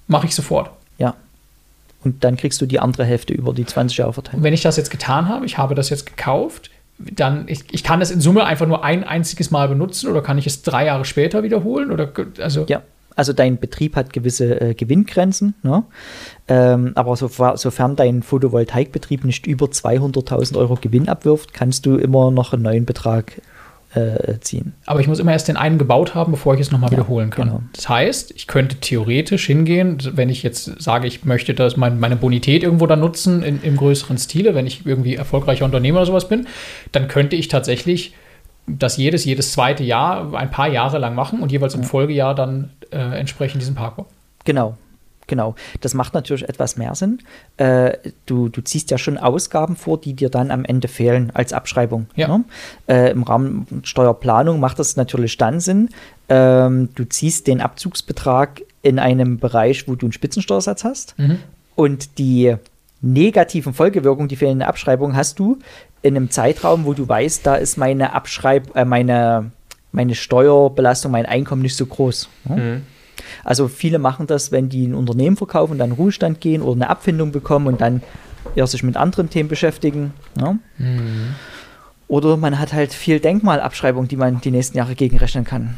mache 0.06 0.26
ich 0.26 0.34
sofort. 0.34 0.70
Ja. 0.98 1.14
Und 2.04 2.24
dann 2.24 2.36
kriegst 2.36 2.60
du 2.60 2.66
die 2.66 2.80
andere 2.80 3.04
Hälfte 3.06 3.32
über 3.32 3.54
die 3.54 3.64
20 3.64 3.96
Jahre 3.98 4.12
verteilt. 4.12 4.36
Und 4.36 4.42
wenn 4.42 4.52
ich 4.54 4.60
das 4.62 4.76
jetzt 4.76 4.90
getan 4.90 5.28
habe, 5.28 5.46
ich 5.46 5.56
habe 5.56 5.74
das 5.74 5.88
jetzt 5.88 6.04
gekauft, 6.04 6.70
dann, 6.98 7.46
ich, 7.48 7.64
ich 7.70 7.84
kann 7.84 8.00
das 8.00 8.10
in 8.10 8.20
Summe 8.20 8.44
einfach 8.44 8.66
nur 8.66 8.84
ein 8.84 9.04
einziges 9.04 9.50
Mal 9.50 9.68
benutzen 9.68 10.10
oder 10.10 10.22
kann 10.22 10.38
ich 10.38 10.46
es 10.46 10.62
drei 10.62 10.86
Jahre 10.86 11.04
später 11.04 11.42
wiederholen? 11.42 11.90
Oder, 11.90 12.12
also, 12.40 12.64
Ja, 12.68 12.82
also 13.14 13.32
dein 13.32 13.58
Betrieb 13.58 13.96
hat 13.96 14.12
gewisse 14.12 14.60
äh, 14.60 14.74
Gewinngrenzen, 14.74 15.54
ne? 15.62 15.84
ähm, 16.46 16.92
aber 16.94 17.16
so, 17.16 17.28
sofern 17.28 17.96
dein 17.96 18.22
Photovoltaikbetrieb 18.22 19.24
nicht 19.24 19.46
über 19.46 19.66
200.000 19.66 20.56
Euro 20.56 20.78
Gewinn 20.80 21.08
abwirft, 21.08 21.52
kannst 21.52 21.86
du 21.86 21.96
immer 21.96 22.30
noch 22.30 22.52
einen 22.52 22.62
neuen 22.62 22.84
Betrag 22.84 23.40
äh, 23.94 24.38
ziehen. 24.40 24.74
Aber 24.86 25.00
ich 25.00 25.08
muss 25.08 25.18
immer 25.18 25.32
erst 25.32 25.48
den 25.48 25.56
einen 25.56 25.78
gebaut 25.78 26.14
haben, 26.14 26.32
bevor 26.32 26.54
ich 26.54 26.60
es 26.60 26.70
nochmal 26.70 26.90
Ja, 26.90 26.98
wiederholen 26.98 27.30
kann. 27.30 27.48
genau. 27.48 27.62
Das 27.72 27.88
heißt, 27.88 28.32
ich 28.36 28.46
könnte 28.46 28.76
theoretisch 28.76 29.46
hingehen, 29.46 29.98
wenn 30.12 30.28
ich 30.28 30.42
jetzt 30.42 30.80
sage, 30.80 31.06
ich 31.06 31.24
möchte 31.24 31.54
das 31.54 31.76
mein, 31.76 31.98
meine 31.98 32.16
Bonität 32.16 32.62
irgendwo 32.62 32.86
dann 32.86 33.00
nutzen 33.00 33.42
in, 33.42 33.62
im 33.62 33.76
größeren 33.76 34.18
Stile, 34.18 34.54
wenn 34.54 34.66
ich 34.66 34.84
irgendwie 34.84 35.14
erfolgreicher 35.14 35.64
Unternehmer 35.64 35.98
oder 35.98 36.06
sowas 36.06 36.28
bin, 36.28 36.46
dann 36.92 37.08
könnte 37.08 37.36
ich 37.36 37.48
tatsächlich 37.48 38.14
das 38.66 38.98
jedes, 38.98 39.24
jedes 39.24 39.52
zweite 39.52 39.82
Jahr 39.82 40.34
ein 40.34 40.50
paar 40.50 40.68
Jahre 40.68 40.98
lang 40.98 41.14
machen 41.14 41.40
und 41.40 41.50
jeweils 41.50 41.74
im 41.74 41.82
Folgejahr 41.84 42.34
dann 42.34 42.70
äh, 42.90 42.98
entsprechend 43.18 43.62
diesen 43.62 43.74
Park. 43.74 44.04
Genau, 44.44 44.76
genau. 45.28 45.54
Das 45.80 45.94
macht 45.94 46.14
natürlich 46.14 46.48
etwas 46.48 46.76
mehr 46.76 46.94
Sinn. 46.96 47.20
Äh, 47.56 47.92
du, 48.26 48.48
du 48.48 48.60
ziehst 48.62 48.90
ja 48.90 48.98
schon 48.98 49.16
Ausgaben 49.16 49.76
vor, 49.76 50.00
die 50.00 50.14
dir 50.14 50.30
dann 50.30 50.50
am 50.50 50.64
Ende 50.64 50.88
fehlen 50.88 51.30
als 51.34 51.52
Abschreibung. 51.52 52.06
Ja. 52.16 52.28
Ne? 52.28 52.44
Äh, 52.88 53.12
Im 53.12 53.22
Rahmen 53.22 53.66
Steuerplanung 53.84 54.58
macht 54.58 54.78
das 54.78 54.96
natürlich 54.96 55.36
dann 55.36 55.60
Sinn. 55.60 55.90
Ähm, 56.28 56.88
du 56.94 57.04
ziehst 57.04 57.46
den 57.46 57.60
Abzugsbetrag 57.60 58.62
in 58.82 58.98
einem 58.98 59.38
Bereich, 59.38 59.86
wo 59.86 59.94
du 59.94 60.06
einen 60.06 60.12
Spitzensteuersatz 60.12 60.82
hast. 60.84 61.14
Und 61.74 62.18
die 62.18 62.56
negativen 63.00 63.72
Folgewirkungen, 63.72 64.28
die 64.28 64.36
fehlende 64.36 64.66
Abschreibung, 64.66 65.14
hast 65.14 65.38
du 65.38 65.58
in 66.02 66.16
einem 66.16 66.30
Zeitraum, 66.30 66.84
wo 66.84 66.94
du 66.94 67.08
weißt, 67.08 67.46
da 67.46 67.56
ist 67.56 67.76
meine 67.76 68.12
Abschreib, 68.12 68.74
äh, 68.76 68.84
meine, 68.84 69.50
meine 69.92 70.14
Steuerbelastung, 70.14 71.12
mein 71.12 71.26
Einkommen 71.26 71.62
nicht 71.62 71.76
so 71.76 71.86
groß. 71.86 72.28
ne? 72.48 72.82
Also 73.44 73.68
viele 73.68 73.98
machen 73.98 74.26
das, 74.26 74.52
wenn 74.52 74.68
die 74.68 74.86
ein 74.86 74.94
Unternehmen 74.94 75.36
verkaufen 75.36 75.72
und 75.72 75.78
dann 75.78 75.90
in 75.90 75.96
Ruhestand 75.96 76.40
gehen 76.40 76.62
oder 76.62 76.72
eine 76.72 76.90
Abfindung 76.90 77.32
bekommen 77.32 77.66
und 77.66 77.80
dann 77.80 78.02
eher 78.54 78.66
sich 78.66 78.82
mit 78.82 78.96
anderen 78.96 79.30
Themen 79.30 79.48
beschäftigen. 79.48 80.12
Ne? 80.36 80.58
Oder 82.08 82.38
man 82.38 82.58
hat 82.58 82.72
halt 82.72 82.94
viel 82.94 83.20
Denkmalabschreibung, 83.20 84.08
die 84.08 84.16
man 84.16 84.40
die 84.40 84.50
nächsten 84.50 84.78
Jahre 84.78 84.94
gegenrechnen 84.94 85.44
kann. 85.44 85.74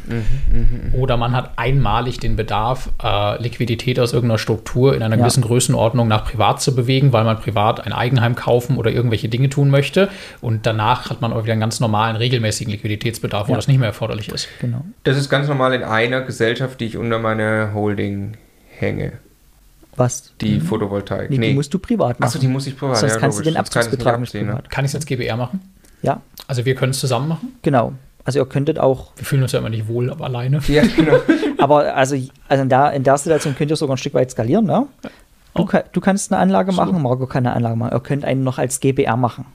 Oder 0.93 1.17
man 1.17 1.33
hat 1.33 1.55
einmalig 1.57 2.21
den 2.21 2.37
Bedarf, 2.37 2.89
äh, 3.03 3.43
Liquidität 3.43 3.99
aus 3.99 4.13
irgendeiner 4.13 4.39
Struktur 4.39 4.95
in 4.95 5.03
einer 5.03 5.17
Ja. 5.17 5.23
gewissen 5.23 5.43
Größenordnung 5.43 6.07
nach 6.07 6.25
privat 6.25 6.63
zu 6.63 6.73
bewegen, 6.77 7.13
weil 7.13 7.25
man 7.25 7.37
privat 7.41 7.85
ein 7.85 7.93
Eigenheim 7.93 8.37
kaufen 8.37 8.77
oder 8.79 8.93
irgendwelche 8.93 9.29
Dinge 9.29 9.49
tun 9.49 9.71
möchte. 9.71 10.09
Und 10.41 10.67
danach 10.67 11.11
hat 11.11 11.21
man 11.21 11.33
auch 11.33 11.43
wieder 11.43 11.53
einen 11.55 11.61
ganz 11.61 11.81
normalen, 11.81 12.15
regelmäßigen 12.15 12.71
Liquiditätsbedarf, 12.73 13.49
wo 13.49 13.53
Ja. 13.53 13.57
das 13.57 13.67
nicht 13.67 13.79
mehr 13.79 13.89
erforderlich 13.89 14.29
ist. 14.29 14.47
Genau. 14.61 14.85
Das 15.03 15.17
ist 15.17 15.31
ganz 15.31 15.49
normal 15.49 15.75
in 15.75 15.83
einer 15.83 16.21
Gesellschaft, 16.21 16.79
die 16.81 16.85
ich 16.85 16.97
unter 16.97 17.19
meine 17.19 17.71
Holding 17.75 18.35
hänge. 18.79 19.15
Was? 19.97 20.33
Die 20.41 20.61
Photovoltaik. 20.61 21.29
Nee, 21.31 21.49
die 21.49 21.55
musst 21.55 21.75
du 21.75 21.81
privat 21.81 22.21
machen. 22.21 22.29
Achso, 22.29 22.39
die 22.39 22.47
muss 22.47 22.69
ich 22.69 22.75
Sonst 22.79 23.01
privat. 23.01 23.03
ja, 23.15 23.19
kannst 23.19 23.39
du 23.41 23.43
den 23.43 23.55
Sonst 23.55 23.73
kann 23.73 23.81
ich 23.83 23.87
es 23.89 23.89
Abzugsbetrag 23.89 24.21
nicht 24.21 24.33
privat. 24.33 24.71
Kann 24.71 24.85
ich 24.85 24.91
es 24.93 24.95
als 24.95 25.07
GBR 25.07 25.37
machen? 25.37 25.61
Ja, 26.03 26.21
Also 26.47 26.65
wir 26.65 26.75
können 26.75 26.91
es 26.91 27.01
zusammen 27.01 27.29
machen? 27.29 27.57
genau. 27.63 27.93
Also 28.23 28.39
ihr 28.39 28.47
könntet 28.47 28.79
auch. 28.79 29.13
Wir 29.17 29.25
fühlen 29.25 29.43
uns 29.43 29.53
ja 29.53 29.59
immer 29.61 29.71
nicht 29.71 29.89
wohl, 29.89 30.11
aber 30.11 30.27
alleine. 30.27 30.61
Ja, 30.69 30.83
genau. 30.83 31.17
aber 31.59 31.95
also, 31.97 32.17
also 32.49 32.63
in, 32.63 32.69
der, 32.69 32.93
in 32.93 33.03
der 33.03 33.17
Situation 33.19 33.57
könnt 33.57 33.71
ihr 33.71 33.77
sogar 33.77 33.95
ein 33.97 33.99
Stück 33.99 34.15
weit 34.15 34.31
skalieren, 34.31 34.67
ne? 34.67 34.87
Du, 35.55 35.63
Oh. 35.65 35.69
du 35.93 36.01
kannst 36.01 36.31
eine 36.33 36.41
Anlage 36.41 36.71
So. 36.71 36.77
machen, 36.81 37.03
Marco 37.03 37.27
kann 37.27 37.47
eine 37.47 37.57
Anlage 37.57 37.77
machen. 37.77 37.93
Ihr 37.93 38.01
könnt 38.01 38.25
einen 38.25 38.45
noch 38.45 38.59
als 38.59 38.79
GBR 38.81 39.17
machen. 39.17 39.47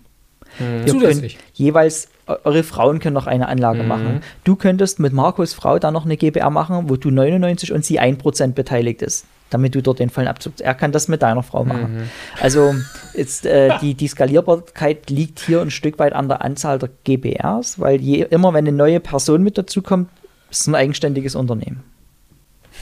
Mhm. 0.59 0.87
Zusätzlich. 0.87 1.35
könnt 1.37 1.57
jeweils, 1.57 2.09
eu- 2.27 2.35
eure 2.43 2.63
Frauen 2.63 2.99
können 2.99 3.13
noch 3.13 3.27
eine 3.27 3.47
Anlage 3.47 3.83
Mhm. 3.83 3.87
machen. 3.87 4.21
Du 4.43 4.55
könntest 4.55 4.99
mit 4.99 5.13
Marcos 5.13 5.53
Frau 5.53 5.79
dann 5.79 5.93
noch 5.93 6.05
eine 6.05 6.17
GBR 6.17 6.49
machen, 6.49 6.89
wo 6.89 6.95
du 6.97 7.11
99 7.11 7.71
und 7.71 7.85
sie 7.85 7.99
1% 7.99 8.55
beteiligt 8.55 9.01
ist, 9.03 9.25
damit 9.49 9.75
du 9.75 9.81
dort 9.81 9.99
den 9.99 10.09
vollen 10.09 10.27
Abzug. 10.27 10.53
Er 10.59 10.73
kann 10.73 10.91
das 10.91 11.07
mit 11.07 11.21
deiner 11.21 11.43
Frau 11.43 11.63
machen. 11.63 11.95
Mhm. 11.95 12.09
Also 12.41 12.75
ist, 13.13 13.45
äh, 13.45 13.77
die, 13.79 13.93
die 13.93 14.07
Skalierbarkeit 14.07 15.09
liegt 15.09 15.39
hier 15.39 15.61
ein 15.61 15.71
Stück 15.71 15.99
weit 15.99 16.13
an 16.13 16.27
der 16.27 16.43
Anzahl 16.43 16.79
der 16.79 16.89
GBRs, 17.03 17.79
weil 17.79 18.01
je, 18.01 18.23
immer 18.29 18.53
wenn 18.53 18.67
eine 18.67 18.75
neue 18.75 18.99
Person 18.99 19.43
mit 19.43 19.57
dazu 19.57 19.81
kommt, 19.81 20.09
ist 20.49 20.61
es 20.61 20.67
ein 20.67 20.75
eigenständiges 20.75 21.35
Unternehmen. 21.35 21.83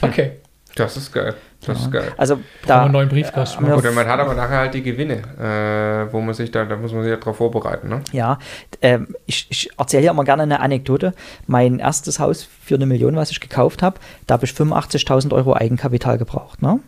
Okay. 0.00 0.32
Das 0.76 0.96
ist 0.96 1.12
geil. 1.12 1.34
Das 1.66 1.80
ist 1.80 1.90
geil. 1.90 2.12
Also 2.16 2.40
da 2.66 2.82
einen 2.82 2.92
neuen 2.92 3.08
Briefkasten. 3.08 3.66
Ja. 3.66 3.76
Oder 3.76 3.92
man 3.92 4.06
hat 4.06 4.20
aber 4.20 4.34
nachher 4.34 4.58
halt 4.58 4.74
die 4.74 4.82
Gewinne, 4.82 5.22
äh, 5.38 6.12
wo 6.12 6.20
man 6.20 6.34
sich 6.34 6.50
da, 6.50 6.64
da 6.64 6.76
muss 6.76 6.92
man 6.92 7.02
sich 7.02 7.10
ja 7.10 7.16
drauf 7.16 7.36
vorbereiten, 7.36 7.88
ne? 7.88 8.02
Ja, 8.12 8.38
ähm, 8.82 9.14
ich, 9.26 9.46
ich 9.50 9.70
erzähle 9.78 10.02
hier 10.02 10.10
immer 10.10 10.24
gerne 10.24 10.42
eine 10.42 10.60
Anekdote. 10.60 11.14
Mein 11.46 11.78
erstes 11.78 12.18
Haus 12.18 12.46
für 12.62 12.74
eine 12.74 12.86
Million, 12.86 13.16
was 13.16 13.30
ich 13.30 13.40
gekauft 13.40 13.82
habe, 13.82 13.98
da 14.26 14.34
habe 14.34 14.44
ich 14.44 14.52
85.000 14.52 15.32
Euro 15.32 15.54
Eigenkapital 15.54 16.18
gebraucht, 16.18 16.60
ne? 16.60 16.80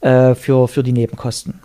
Äh, 0.00 0.34
für, 0.34 0.68
für 0.68 0.82
die 0.82 0.92
Nebenkosten. 0.92 1.60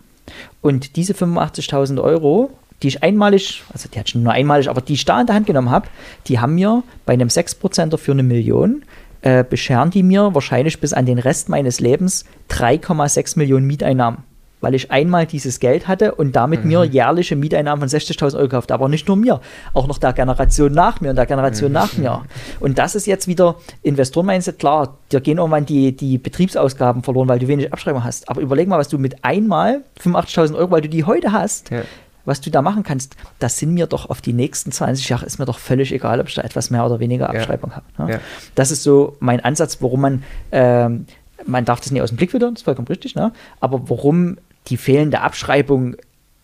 Und 0.60 0.96
diese 0.96 1.12
85.000 1.12 2.02
Euro, 2.02 2.50
die 2.82 2.88
ich 2.88 3.02
einmalig, 3.02 3.62
also 3.72 3.88
die 3.88 3.98
hatte 3.98 4.08
ich 4.08 4.14
nur 4.14 4.32
einmalig, 4.32 4.68
aber 4.68 4.80
die 4.80 4.94
ich 4.94 5.04
da 5.04 5.20
in 5.20 5.26
der 5.26 5.36
Hand 5.36 5.46
genommen 5.46 5.70
habe, 5.70 5.88
die 6.26 6.38
haben 6.38 6.54
mir 6.54 6.82
bei 7.06 7.12
einem 7.12 7.28
6%er 7.28 7.98
für 7.98 8.12
eine 8.12 8.22
Million, 8.22 8.84
äh, 9.24 9.42
bescheren 9.42 9.90
die 9.90 10.02
mir 10.02 10.34
wahrscheinlich 10.34 10.80
bis 10.80 10.92
an 10.92 11.06
den 11.06 11.18
Rest 11.18 11.48
meines 11.48 11.80
Lebens 11.80 12.24
3,6 12.50 13.38
Millionen 13.38 13.66
Mieteinnahmen. 13.66 14.20
Weil 14.60 14.74
ich 14.74 14.90
einmal 14.90 15.26
dieses 15.26 15.60
Geld 15.60 15.88
hatte 15.88 16.14
und 16.14 16.36
damit 16.36 16.64
mir 16.64 16.84
jährliche 16.84 17.36
Mieteinnahmen 17.36 17.86
von 17.86 18.00
60.000 18.00 18.34
Euro 18.36 18.44
gekauft. 18.44 18.72
Aber 18.72 18.88
nicht 18.88 19.06
nur 19.08 19.16
mir, 19.16 19.40
auch 19.74 19.86
noch 19.86 19.98
der 19.98 20.14
Generation 20.14 20.72
nach 20.72 21.02
mir 21.02 21.10
und 21.10 21.16
der 21.16 21.26
Generation 21.26 21.70
nach 21.72 21.96
mir. 21.98 22.22
Und 22.60 22.78
das 22.78 22.94
ist 22.94 23.06
jetzt 23.06 23.26
wieder 23.28 23.56
Investoren-Mindset. 23.82 24.58
Klar, 24.58 24.96
dir 25.12 25.20
gehen 25.20 25.36
irgendwann 25.36 25.66
die, 25.66 25.94
die 25.94 26.16
Betriebsausgaben 26.16 27.02
verloren, 27.02 27.28
weil 27.28 27.38
du 27.40 27.48
wenig 27.48 27.74
Abschreibung 27.74 28.04
hast. 28.04 28.26
Aber 28.30 28.40
überleg 28.40 28.66
mal, 28.66 28.78
was 28.78 28.88
du 28.88 28.96
mit 28.98 29.22
einmal 29.22 29.82
85.000 30.02 30.54
Euro, 30.54 30.70
weil 30.70 30.80
du 30.80 30.88
die 30.88 31.04
heute 31.04 31.32
hast, 31.32 31.70
Ja. 31.70 31.82
Was 32.24 32.40
du 32.40 32.50
da 32.50 32.62
machen 32.62 32.82
kannst, 32.82 33.16
das 33.38 33.58
sind 33.58 33.74
mir 33.74 33.86
doch 33.86 34.10
auf 34.10 34.20
die 34.20 34.32
nächsten 34.32 34.72
20 34.72 35.08
Jahre, 35.08 35.26
ist 35.26 35.38
mir 35.38 35.44
doch 35.44 35.58
völlig 35.58 35.92
egal, 35.92 36.20
ob 36.20 36.28
ich 36.28 36.34
da 36.34 36.42
etwas 36.42 36.70
mehr 36.70 36.84
oder 36.84 37.00
weniger 37.00 37.30
Abschreibung 37.30 37.72
habe. 37.74 37.86
Ne? 37.98 38.14
Ja. 38.14 38.20
Das 38.54 38.70
ist 38.70 38.82
so 38.82 39.16
mein 39.20 39.40
Ansatz, 39.40 39.78
warum 39.80 40.00
man, 40.00 40.22
ähm, 40.52 41.06
man 41.46 41.64
darf 41.64 41.80
das 41.80 41.90
nicht 41.90 42.02
aus 42.02 42.10
dem 42.10 42.16
Blick 42.16 42.30
verlieren, 42.30 42.54
das 42.54 42.62
ist 42.62 42.64
vollkommen 42.64 42.88
richtig, 42.88 43.14
ne? 43.14 43.32
aber 43.60 43.88
warum 43.88 44.38
die 44.68 44.76
fehlende 44.76 45.20
Abschreibung 45.20 45.96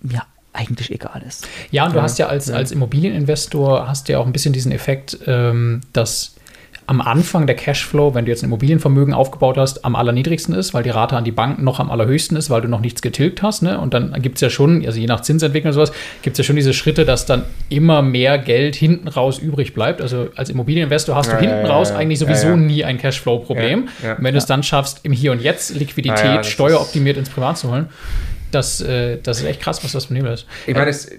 mir 0.02 0.22
eigentlich 0.52 0.90
egal 0.90 1.22
ist. 1.26 1.46
Ja, 1.70 1.86
und 1.86 1.94
du 1.94 2.02
hast 2.02 2.18
ja 2.18 2.26
als, 2.26 2.50
als 2.50 2.72
Immobilieninvestor 2.72 3.86
hast 3.88 4.08
du 4.08 4.12
ja 4.12 4.18
auch 4.18 4.26
ein 4.26 4.32
bisschen 4.32 4.52
diesen 4.52 4.72
Effekt, 4.72 5.18
ähm, 5.26 5.80
dass 5.92 6.34
am 6.90 7.00
Anfang 7.00 7.46
der 7.46 7.54
Cashflow, 7.54 8.16
wenn 8.16 8.24
du 8.24 8.32
jetzt 8.32 8.42
ein 8.42 8.46
Immobilienvermögen 8.46 9.14
aufgebaut 9.14 9.56
hast, 9.56 9.84
am 9.84 9.94
allerniedrigsten 9.94 10.56
ist, 10.56 10.74
weil 10.74 10.82
die 10.82 10.90
Rate 10.90 11.16
an 11.16 11.22
die 11.22 11.30
Bank 11.30 11.62
noch 11.62 11.78
am 11.78 11.88
allerhöchsten 11.88 12.36
ist, 12.36 12.50
weil 12.50 12.62
du 12.62 12.66
noch 12.66 12.80
nichts 12.80 13.00
getilgt 13.00 13.44
hast. 13.44 13.62
Ne? 13.62 13.78
Und 13.78 13.94
dann 13.94 14.12
gibt 14.20 14.38
es 14.38 14.40
ja 14.40 14.50
schon, 14.50 14.84
also 14.84 14.98
je 14.98 15.06
nach 15.06 15.20
Zinsentwicklung 15.20 15.68
und 15.68 15.74
sowas, 15.74 15.92
gibt 16.22 16.34
es 16.34 16.38
ja 16.38 16.42
schon 16.42 16.56
diese 16.56 16.74
Schritte, 16.74 17.04
dass 17.04 17.26
dann 17.26 17.44
immer 17.68 18.02
mehr 18.02 18.38
Geld 18.38 18.74
hinten 18.74 19.06
raus 19.06 19.38
übrig 19.38 19.72
bleibt. 19.72 20.02
Also 20.02 20.30
als 20.34 20.50
Immobilieninvestor 20.50 21.14
hast 21.14 21.28
Ja, 21.28 21.34
du 21.34 21.40
hinten 21.42 21.64
ja, 21.64 21.72
raus 21.72 21.92
eigentlich 21.92 22.18
sowieso 22.18 22.56
nie 22.56 22.84
ein 22.84 22.98
Cashflow-Problem. 22.98 23.88
Wenn 24.18 24.34
du 24.34 24.38
es 24.38 24.46
dann 24.46 24.64
schaffst, 24.64 25.04
im 25.04 25.12
Hier 25.12 25.30
und 25.30 25.40
Jetzt 25.40 25.72
Liquidität 25.76 26.44
steueroptimiert 26.44 27.16
ins 27.16 27.28
Privat 27.30 27.56
zu 27.56 27.70
holen, 27.70 27.86
das, 28.50 28.80
äh, 28.80 29.18
das 29.22 29.40
ist 29.40 29.46
echt 29.46 29.60
krass, 29.60 29.82
was 29.84 29.92
das 29.92 30.06
für 30.06 30.14
ein 30.14 30.26
ist. 30.26 30.46
Ich 30.66 30.74
meine, 30.74 30.90
es, 30.90 31.10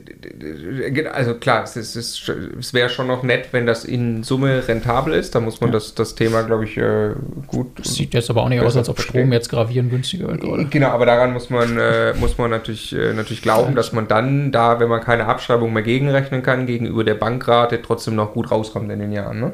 also 1.12 1.36
klar, 1.36 1.64
es, 1.64 1.76
ist, 1.76 1.96
es, 1.96 2.74
wäre 2.74 2.90
schon 2.90 3.08
noch 3.08 3.24
nett, 3.24 3.50
wenn 3.52 3.66
das 3.66 3.86
in 3.86 4.24
Summe 4.24 4.68
rentabel 4.68 5.14
ist. 5.14 5.36
Da 5.36 5.40
muss 5.40 5.62
man 5.62 5.72
das, 5.72 5.96
das 5.96 6.16
Thema, 6.16 6.44
glaube 6.44 6.66
ich, 6.66 6.78
äh, 6.78 7.12
gut. 7.48 7.86
Sieht 7.86 8.14
jetzt 8.14 8.30
aber 8.30 8.44
auch 8.44 8.50
nicht 8.50 8.62
aus, 8.62 8.76
als 8.76 8.90
ob 8.90 8.98
verstehen. 8.98 9.22
Strom 9.22 9.34
jetzt 9.34 9.50
gravierend 9.50 9.92
günstiger 9.92 10.28
wird 10.28 10.42
gerade. 10.42 10.66
Genau, 10.66 10.90
aber 10.90 11.06
daran 11.06 11.34
muss 11.34 11.50
man, 11.50 11.78
äh, 11.78 12.14
muss 12.20 12.38
man 12.38 12.52
natürlich, 12.52 12.96
äh, 12.96 13.14
natürlich 13.14 13.42
glauben, 13.42 13.76
dass 13.76 13.94
man 13.94 14.08
dann 14.08 14.52
da, 14.52 14.80
wenn 14.80 14.90
man 14.90 15.02
keine 15.02 15.26
Abschreibung 15.26 15.74
mehr 15.74 15.84
gegenrechnen 15.84 16.44
kann, 16.44 16.66
gegenüber 16.66 17.04
der 17.04 17.16
Bankrate 17.16 17.82
trotzdem 17.82 18.16
noch 18.16 18.34
gut 18.34 18.52
rauskommt 18.52 18.92
in 18.92 19.00
den 19.00 19.12
Jahren. 19.12 19.40
Ne? 19.40 19.52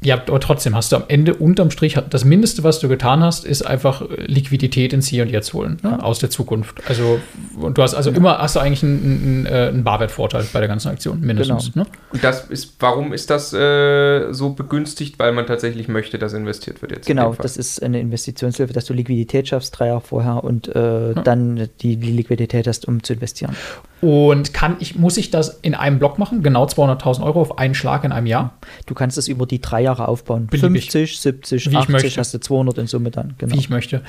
Ja, 0.00 0.14
aber 0.14 0.38
trotzdem 0.38 0.76
hast 0.76 0.92
du 0.92 0.96
am 0.96 1.04
Ende 1.08 1.34
unterm 1.34 1.72
Strich, 1.72 1.98
das 2.08 2.24
Mindeste, 2.24 2.62
was 2.62 2.78
du 2.78 2.88
getan 2.88 3.20
hast, 3.20 3.44
ist 3.44 3.62
einfach 3.62 4.02
äh, 4.02 4.26
Liquidität 4.26 4.92
ins 4.92 5.08
Hier 5.08 5.24
und 5.24 5.28
Jetzt 5.28 5.52
holen, 5.54 5.78
ne, 5.82 6.02
aus 6.04 6.20
der 6.20 6.30
Zukunft. 6.30 6.80
Also, 6.88 7.20
und 7.58 7.78
du 7.78 7.82
hast 7.82 7.94
also 7.94 8.10
immer, 8.10 8.38
hast 8.38 8.54
du 8.54 8.60
eigentlich 8.60 8.84
einen, 8.84 9.02
einen, 9.02 9.46
äh, 9.46 9.68
einen 9.68 9.82
Barwertvorteil 9.82 10.44
bei 10.52 10.60
der 10.60 10.68
ganzen 10.68 10.88
Aktion, 10.88 11.20
mindestens. 11.20 11.74
Ne? 11.74 11.84
Und 12.12 12.22
das 12.22 12.44
ist, 12.44 12.76
warum 12.78 13.12
ist 13.12 13.28
das 13.30 13.52
äh, 13.52 14.32
so 14.32 14.50
begünstigt? 14.50 15.18
Weil 15.18 15.32
man 15.32 15.46
tatsächlich 15.46 15.88
möchte, 15.88 16.18
dass 16.18 16.32
investiert 16.32 16.80
wird 16.80 16.92
jetzt. 16.92 17.06
Genau, 17.06 17.34
das 17.34 17.56
ist 17.56 17.82
eine 17.82 17.98
Investitionshilfe, 17.98 18.72
dass 18.72 18.84
du 18.84 18.94
Liquidität 18.94 19.48
schaffst, 19.48 19.76
drei 19.76 19.88
Jahre 19.88 20.00
vorher 20.00 20.44
und 20.44 20.68
äh, 20.68 21.14
dann 21.24 21.68
die, 21.80 21.96
die 21.96 22.12
Liquidität 22.12 22.68
hast, 22.68 22.86
um 22.86 23.02
zu 23.02 23.14
investieren. 23.14 23.56
Und 24.00 24.54
kann 24.54 24.76
ich, 24.78 24.94
muss 24.94 25.16
ich 25.16 25.30
das 25.30 25.58
in 25.62 25.74
einem 25.74 25.98
Block 25.98 26.18
machen? 26.18 26.44
Genau 26.44 26.66
200.000 26.66 27.24
Euro 27.24 27.40
auf 27.40 27.58
einen 27.58 27.74
Schlag 27.74 28.04
in 28.04 28.12
einem 28.12 28.26
Jahr? 28.26 28.52
Du 28.86 28.94
kannst 28.94 29.18
es 29.18 29.26
über 29.26 29.44
die 29.44 29.60
drei 29.60 29.87
Jahre 29.88 30.08
aufbauen. 30.08 30.46
Beliebig. 30.46 30.90
50, 30.90 31.20
70, 31.20 31.66
Wie 31.66 31.70
ich 31.70 31.76
80 31.78 31.92
möchte. 31.92 32.20
hast 32.20 32.34
du 32.34 32.38
200 32.40 32.78
in 32.78 32.86
Summe 32.86 33.10
dann. 33.10 33.34
Genau. 33.38 33.54
wie 33.54 33.58
ich 33.58 33.70
möchte. 33.70 34.02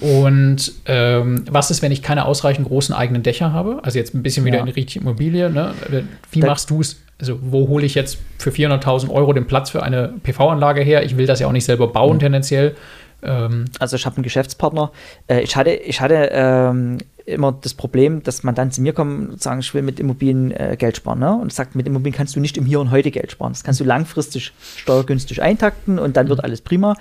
Und 0.00 0.72
ähm, 0.86 1.44
was 1.50 1.70
ist, 1.70 1.82
wenn 1.82 1.92
ich 1.92 2.02
keine 2.02 2.24
ausreichend 2.26 2.66
großen 2.68 2.94
eigenen 2.94 3.22
Dächer 3.22 3.52
habe? 3.52 3.80
Also 3.82 3.98
jetzt 3.98 4.14
ein 4.14 4.22
bisschen 4.22 4.44
wieder 4.44 4.56
Ja. 4.56 4.60
in 4.60 4.66
die 4.66 4.72
richtige 4.72 5.00
Immobilie. 5.04 5.50
Ne? 5.50 5.72
Wie 6.30 6.40
Da- 6.40 6.46
machst 6.48 6.70
du 6.70 6.80
es? 6.80 7.00
Also 7.18 7.38
wo 7.42 7.66
hole 7.68 7.86
ich 7.86 7.94
jetzt 7.94 8.18
für 8.38 8.50
400.000 8.50 9.08
Euro 9.10 9.32
den 9.32 9.46
Platz 9.46 9.70
für 9.70 9.82
eine 9.82 10.12
PV-Anlage 10.22 10.82
her? 10.82 11.02
Ich 11.02 11.16
will 11.16 11.26
das 11.26 11.40
ja 11.40 11.46
auch 11.46 11.52
nicht 11.52 11.64
selber 11.64 11.86
bauen 11.88 12.18
tendenziell. 12.18 12.76
Ähm, 13.22 13.64
Also 13.78 13.96
ich 13.96 14.04
habe 14.04 14.16
einen 14.16 14.22
Geschäftspartner. 14.22 14.92
Äh, 15.26 15.40
ich 15.40 15.56
hatte, 15.56 15.70
ich 15.70 16.00
hatte 16.02 16.28
ähm, 16.32 16.98
immer 17.26 17.52
das 17.52 17.74
Problem, 17.74 18.22
dass 18.22 18.44
man 18.44 18.54
dann 18.54 18.70
zu 18.70 18.80
mir 18.80 18.92
kommt 18.92 19.30
und 19.30 19.42
sagen, 19.42 19.60
ich 19.60 19.74
will 19.74 19.82
mit 19.82 19.98
Immobilien 19.98 20.52
äh, 20.52 20.76
Geld 20.78 20.96
sparen. 20.96 21.18
Ne? 21.18 21.34
Und 21.34 21.52
sagt, 21.52 21.74
mit 21.74 21.86
Immobilien 21.86 22.16
kannst 22.16 22.36
du 22.36 22.40
nicht 22.40 22.56
im 22.56 22.64
Hier 22.64 22.80
und 22.80 22.92
Heute 22.92 23.10
Geld 23.10 23.32
sparen. 23.32 23.52
Das 23.52 23.64
kannst 23.64 23.80
du 23.80 23.84
langfristig 23.84 24.52
steuergünstig 24.76 25.42
eintakten 25.42 25.98
und 25.98 26.16
dann 26.16 26.28
wird 26.28 26.44
alles 26.44 26.60
prima. 26.60 26.94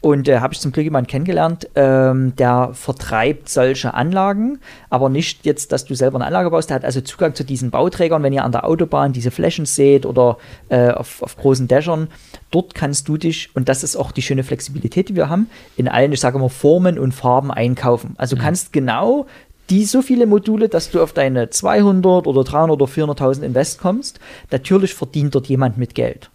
Und 0.00 0.28
äh, 0.28 0.40
habe 0.40 0.54
ich 0.54 0.60
zum 0.60 0.72
Glück 0.72 0.84
jemanden 0.84 1.08
kennengelernt, 1.08 1.68
ähm, 1.74 2.34
der 2.36 2.70
vertreibt 2.72 3.50
solche 3.50 3.92
Anlagen, 3.92 4.60
aber 4.88 5.10
nicht 5.10 5.44
jetzt, 5.44 5.72
dass 5.72 5.84
du 5.84 5.94
selber 5.94 6.16
eine 6.16 6.26
Anlage 6.26 6.50
baust. 6.50 6.70
Der 6.70 6.76
hat 6.76 6.84
also 6.84 7.02
Zugang 7.02 7.34
zu 7.34 7.44
diesen 7.44 7.70
Bauträgern, 7.70 8.22
wenn 8.22 8.32
ihr 8.32 8.44
an 8.44 8.52
der 8.52 8.64
Autobahn 8.64 9.12
diese 9.12 9.30
Flächen 9.30 9.66
seht 9.66 10.06
oder 10.06 10.38
äh, 10.70 10.88
auf, 10.88 11.22
auf 11.22 11.36
großen 11.36 11.68
Dächern. 11.68 12.08
Dort 12.50 12.74
kannst 12.74 13.08
du 13.08 13.18
dich, 13.18 13.50
und 13.54 13.68
das 13.68 13.84
ist 13.84 13.96
auch 13.96 14.10
die 14.10 14.22
schöne 14.22 14.42
Flexibilität, 14.42 15.10
die 15.10 15.16
wir 15.16 15.28
haben, 15.28 15.50
in 15.76 15.88
allen, 15.88 16.12
ich 16.12 16.20
sage 16.20 16.38
immer, 16.38 16.48
Formen 16.48 16.98
und 16.98 17.12
Farben 17.12 17.50
einkaufen. 17.50 18.14
Also 18.16 18.36
du 18.36 18.42
kannst 18.42 18.72
genau 18.72 19.26
die 19.70 19.84
so 19.84 20.02
viele 20.02 20.26
Module, 20.26 20.68
dass 20.68 20.90
du 20.90 21.02
auf 21.02 21.12
deine 21.12 21.50
200 21.50 22.26
oder 22.26 22.44
300 22.44 22.80
oder 22.80 22.90
400.000 22.90 23.42
Invest 23.42 23.80
kommst. 23.80 24.20
Natürlich 24.50 24.94
verdient 24.94 25.34
dort 25.34 25.46
jemand 25.48 25.76
mit 25.78 25.94
Geld. 25.94 26.30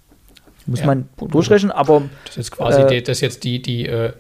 Muss 0.68 0.82
Ja. 0.82 0.86
man 0.86 1.10
durchrechnen, 1.18 1.72
aber 1.72 2.04
das 2.26 2.32
ist 2.34 2.38
jetzt 2.38 2.52
quasi 2.52 2.82
Äh, 2.82 2.88
die, 2.88 3.04
das 3.04 3.20
jetzt 3.22 3.44
die, 3.44 3.62
die, 3.64 3.88
äh, 3.88 4.14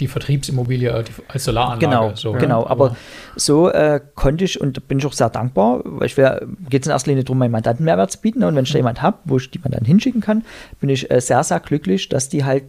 die 0.00 0.08
Vertriebsimmobilie 0.08 0.88
äh, 0.88 1.04
als 1.28 1.44
Solaranlage. 1.44 1.84
Genau, 1.86 2.14
so, 2.14 2.32
genau. 2.32 2.62
ne? 2.62 2.70
Aber 2.70 2.96
so 3.36 3.68
äh, 3.68 4.00
konnte 4.14 4.44
ich 4.44 4.58
und 4.58 4.78
da 4.78 4.80
bin 4.86 4.98
ich 4.98 5.04
auch 5.04 5.12
sehr 5.12 5.28
dankbar, 5.28 5.82
weil 5.84 6.06
ich 6.06 6.14
geht 6.14 6.82
es 6.82 6.86
in 6.86 6.90
erster 6.90 7.10
Linie 7.10 7.24
darum, 7.24 7.36
meinen 7.38 7.50
Mandanten 7.52 7.84
Mehrwert 7.84 8.10
zu 8.12 8.18
bieten. 8.18 8.38
ne? 8.38 8.48
Und 8.48 8.56
wenn 8.56 8.64
ich 8.64 8.72
da 8.72 8.78
jemanden 8.78 9.02
habe, 9.02 9.18
wo 9.26 9.36
ich 9.36 9.50
die 9.50 9.58
Mandanten 9.58 9.86
hinschicken 9.86 10.22
kann, 10.22 10.44
bin 10.80 10.88
ich 10.88 11.10
äh, 11.10 11.20
sehr, 11.20 11.44
sehr 11.44 11.60
glücklich, 11.60 12.08
dass 12.08 12.30
die 12.30 12.44
halt 12.44 12.64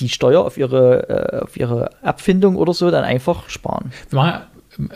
die 0.00 0.08
Steuer 0.08 0.44
auf 0.44 0.56
ihre, 0.58 1.08
äh, 1.08 1.40
auf 1.44 1.56
ihre 1.56 1.90
Abfindung 2.02 2.56
oder 2.56 2.74
so 2.74 2.90
dann 2.90 3.04
einfach 3.04 3.48
sparen. 3.48 3.92
Wir 4.08 4.16
machen 4.18 4.40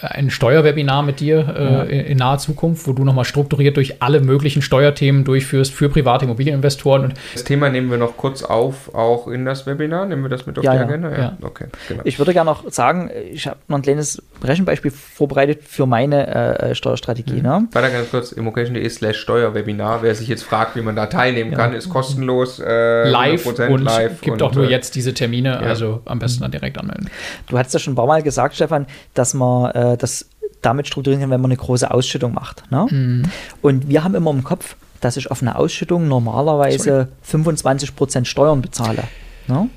ein 0.01 0.31
Steuerwebinar 0.31 1.03
mit 1.03 1.21
dir 1.21 1.87
äh, 1.89 2.01
in, 2.01 2.07
in 2.07 2.19
naher 2.19 2.39
Zukunft, 2.39 2.87
wo 2.87 2.93
du 2.93 3.05
nochmal 3.05 3.25
strukturiert 3.25 3.77
durch 3.77 4.03
alle 4.03 4.21
möglichen 4.21 4.63
Steuerthemen 4.63 5.25
durchführst 5.25 5.73
für 5.73 5.89
private 5.89 6.25
Immobilieninvestoren. 6.25 7.05
Und 7.05 7.15
Das 7.33 7.45
Thema 7.45 7.69
nehmen 7.69 7.91
wir 7.91 7.99
noch 7.99 8.17
kurz 8.17 8.43
auf, 8.43 8.95
auch 8.95 9.29
in 9.29 9.45
das 9.45 9.67
Webinar. 9.67 10.07
Nehmen 10.07 10.23
wir 10.23 10.29
das 10.29 10.47
mit 10.47 10.59
auf 10.59 10.65
Ja, 10.65 10.73
die 10.73 10.79
ja. 10.79 10.85
Agenda? 10.85 11.19
Ja. 11.19 11.37
Okay, 11.43 11.67
genau. 11.89 12.03
Ich 12.05 12.19
würde 12.19 12.33
gerne 12.33 12.51
noch 12.51 12.71
sagen, 12.71 13.11
ich 13.31 13.47
habe 13.47 13.59
noch 13.69 13.79
ein 13.79 13.83
kleines 13.83 14.23
Rechenbeispiel 14.43 14.91
vorbereitet 14.91 15.63
für 15.65 15.87
meine 15.87 16.27
äh, 16.27 16.71
äh, 16.71 16.75
Steuerstrategie. 16.75 17.41
Ne? 17.41 17.69
Weiter 17.73 17.91
ganz 17.91 18.11
kurz, 18.11 18.33
immocation.de 18.33 18.89
slash 18.89 19.19
Steuerwebinar. 19.19 20.03
Wer 20.03 20.15
sich 20.15 20.29
jetzt 20.29 20.45
fragt, 20.45 20.77
wie 20.77 20.83
man 20.83 20.97
da 20.97 21.07
teilnehmen 21.07 21.53
kann, 21.53 21.73
ist 21.75 21.89
kostenlos. 21.89 22.61
Äh, 22.61 23.09
live 23.09 23.47
100% 23.47 23.69
und 23.69 23.83
live 23.83 24.21
gibt 24.21 24.35
und, 24.35 24.43
auch 24.43 24.55
nur 24.55 24.67
äh, 24.67 24.71
jetzt 24.71 24.95
diese 24.95 25.15
Termine, 25.15 25.59
also 25.59 26.03
am 26.05 26.19
besten 26.19 26.43
dann 26.43 26.51
direkt 26.51 26.79
anmelden. 26.79 27.11
Du 27.47 27.59
hast 27.59 27.73
ja 27.73 27.81
schon 27.81 27.93
ein 27.93 27.97
paar 27.97 28.07
Mal 28.07 28.23
gesagt, 28.23 28.55
Stefan, 28.55 28.87
dass 29.15 29.35
man 29.35 29.71
äh, 29.75 29.97
das 29.97 30.27
damit 30.63 30.87
strukturieren 30.87 31.21
kann, 31.21 31.31
wenn 31.31 31.41
man 31.41 31.51
eine 31.51 31.59
große 31.59 31.91
Ausschüttung 31.91 32.33
macht. 32.33 32.71
Ne? 32.71 33.23
Und 33.61 33.89
wir 33.89 34.03
haben 34.03 34.15
immer 34.15 34.31
im 34.31 34.43
Kopf, 34.45 34.77
dass 35.01 35.19
ich 35.19 35.31
auf 35.31 35.43
eine 35.43 35.57
Ausschüttung 35.57 36.09
normalerweise 36.09 37.09
25% 37.31 38.25
Steuern 38.25 38.63
bezahle. 38.63 39.05
Ne? 39.47 39.69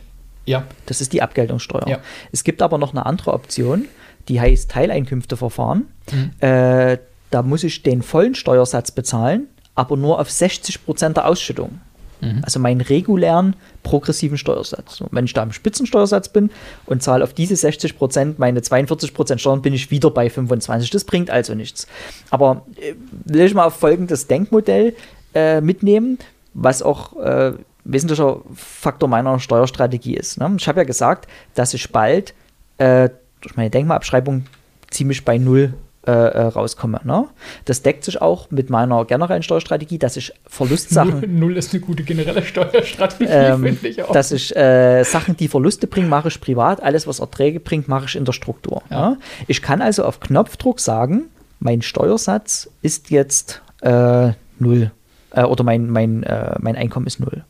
Ja. 0.45 0.63
Das 0.85 1.01
ist 1.01 1.11
die 1.11 1.21
Abgeltungssteuer. 1.21 1.87
Ja. 1.87 1.99
Es 2.31 2.45
gibt 2.45 2.61
aber 2.61 2.77
noch 2.77 2.93
eine 2.93 3.05
andere 3.05 3.33
Option, 3.33 3.85
die 4.29 4.39
heißt 4.39 4.71
Teileinkünfteverfahren. 4.71 5.87
Mhm. 6.11 6.31
Äh, 6.39 6.97
da 7.29 7.41
muss 7.43 7.65
ich 7.65 7.83
den 7.83 8.01
vollen 8.01 8.35
Steuersatz 8.35 8.91
bezahlen, 8.91 9.47
aber 9.75 9.97
nur 9.97 10.19
auf 10.19 10.29
60% 10.29 11.13
der 11.13 11.27
Ausschüttung. 11.27 11.81
Mhm. 12.21 12.41
Also 12.43 12.59
meinen 12.59 12.81
regulären 12.81 13.55
progressiven 13.83 14.37
Steuersatz. 14.37 15.01
Und 15.01 15.09
wenn 15.11 15.25
ich 15.25 15.33
da 15.33 15.43
im 15.43 15.51
Spitzensteuersatz 15.51 16.29
bin 16.29 16.49
und 16.85 17.03
zahle 17.03 17.23
auf 17.23 17.33
diese 17.33 17.53
60% 17.53 18.35
meine 18.37 18.59
42% 18.59 19.37
Steuern, 19.37 19.61
bin 19.61 19.73
ich 19.73 19.91
wieder 19.91 20.09
bei 20.11 20.29
25. 20.29 20.89
Das 20.89 21.03
bringt 21.03 21.29
also 21.29 21.53
nichts. 21.53 21.87
Aber 22.29 22.65
äh, 22.81 22.93
will 23.25 23.45
ich 23.45 23.53
mal 23.53 23.69
folgendes 23.69 24.27
Denkmodell 24.27 24.95
äh, 25.33 25.61
mitnehmen, 25.61 26.17
was 26.53 26.81
auch 26.81 27.15
äh, 27.17 27.53
wesentlicher 27.83 28.41
Faktor 28.53 29.07
meiner 29.07 29.39
Steuerstrategie 29.39 30.15
ist. 30.15 30.39
Ne? 30.39 30.55
Ich 30.57 30.67
habe 30.67 30.81
ja 30.81 30.83
gesagt, 30.83 31.27
dass 31.55 31.73
ich 31.73 31.91
bald 31.91 32.33
äh, 32.77 33.09
durch 33.41 33.55
meine 33.55 33.69
Denkmalabschreibung 33.69 34.45
ziemlich 34.89 35.23
bei 35.23 35.37
Null 35.37 35.73
äh, 36.07 36.11
äh, 36.11 36.41
rauskomme. 36.43 37.01
Ne? 37.03 37.25
Das 37.65 37.81
deckt 37.81 38.05
sich 38.05 38.21
auch 38.21 38.49
mit 38.49 38.69
meiner 38.69 39.03
generellen 39.03 39.43
Steuerstrategie, 39.43 39.97
dass 39.97 40.15
ich 40.15 40.31
Verlustsachen. 40.45 41.19
Null, 41.19 41.27
Null 41.27 41.57
ist 41.57 41.73
eine 41.73 41.81
gute 41.81 42.03
generelle 42.03 42.43
Steuerstrategie, 42.43 43.29
Ähm, 43.29 43.61
finde 43.63 43.87
ich 43.89 44.01
auch. 44.01 44.13
dass 44.13 44.31
ich 44.31 44.55
äh, 44.55 45.03
Sachen, 45.03 45.35
die 45.35 45.49
Verluste 45.49 45.85
bringen, 45.85 46.07
mache 46.07 46.29
ich 46.29 46.39
privat. 46.39 46.81
Alles, 46.81 47.07
was 47.07 47.19
Erträge 47.19 47.59
bringt, 47.59 47.89
mache 47.89 48.05
ich 48.05 48.15
in 48.15 48.23
der 48.23 48.31
Struktur. 48.31 48.83
Ja. 48.89 48.97
Ja? 48.97 49.17
Ich 49.47 49.61
kann 49.61 49.81
also 49.81 50.05
auf 50.05 50.21
Knopfdruck 50.21 50.79
sagen, 50.79 51.25
mein 51.59 51.81
Steuersatz 51.81 52.69
ist 52.81 53.09
jetzt 53.09 53.61
äh, 53.81 54.31
null. 54.59 54.91
Äh, 55.31 55.43
oder 55.43 55.65
mein, 55.65 55.89
mein, 55.89 56.23
äh, 56.23 56.55
mein 56.59 56.77
Einkommen 56.77 57.07
ist 57.07 57.19
null. 57.19 57.43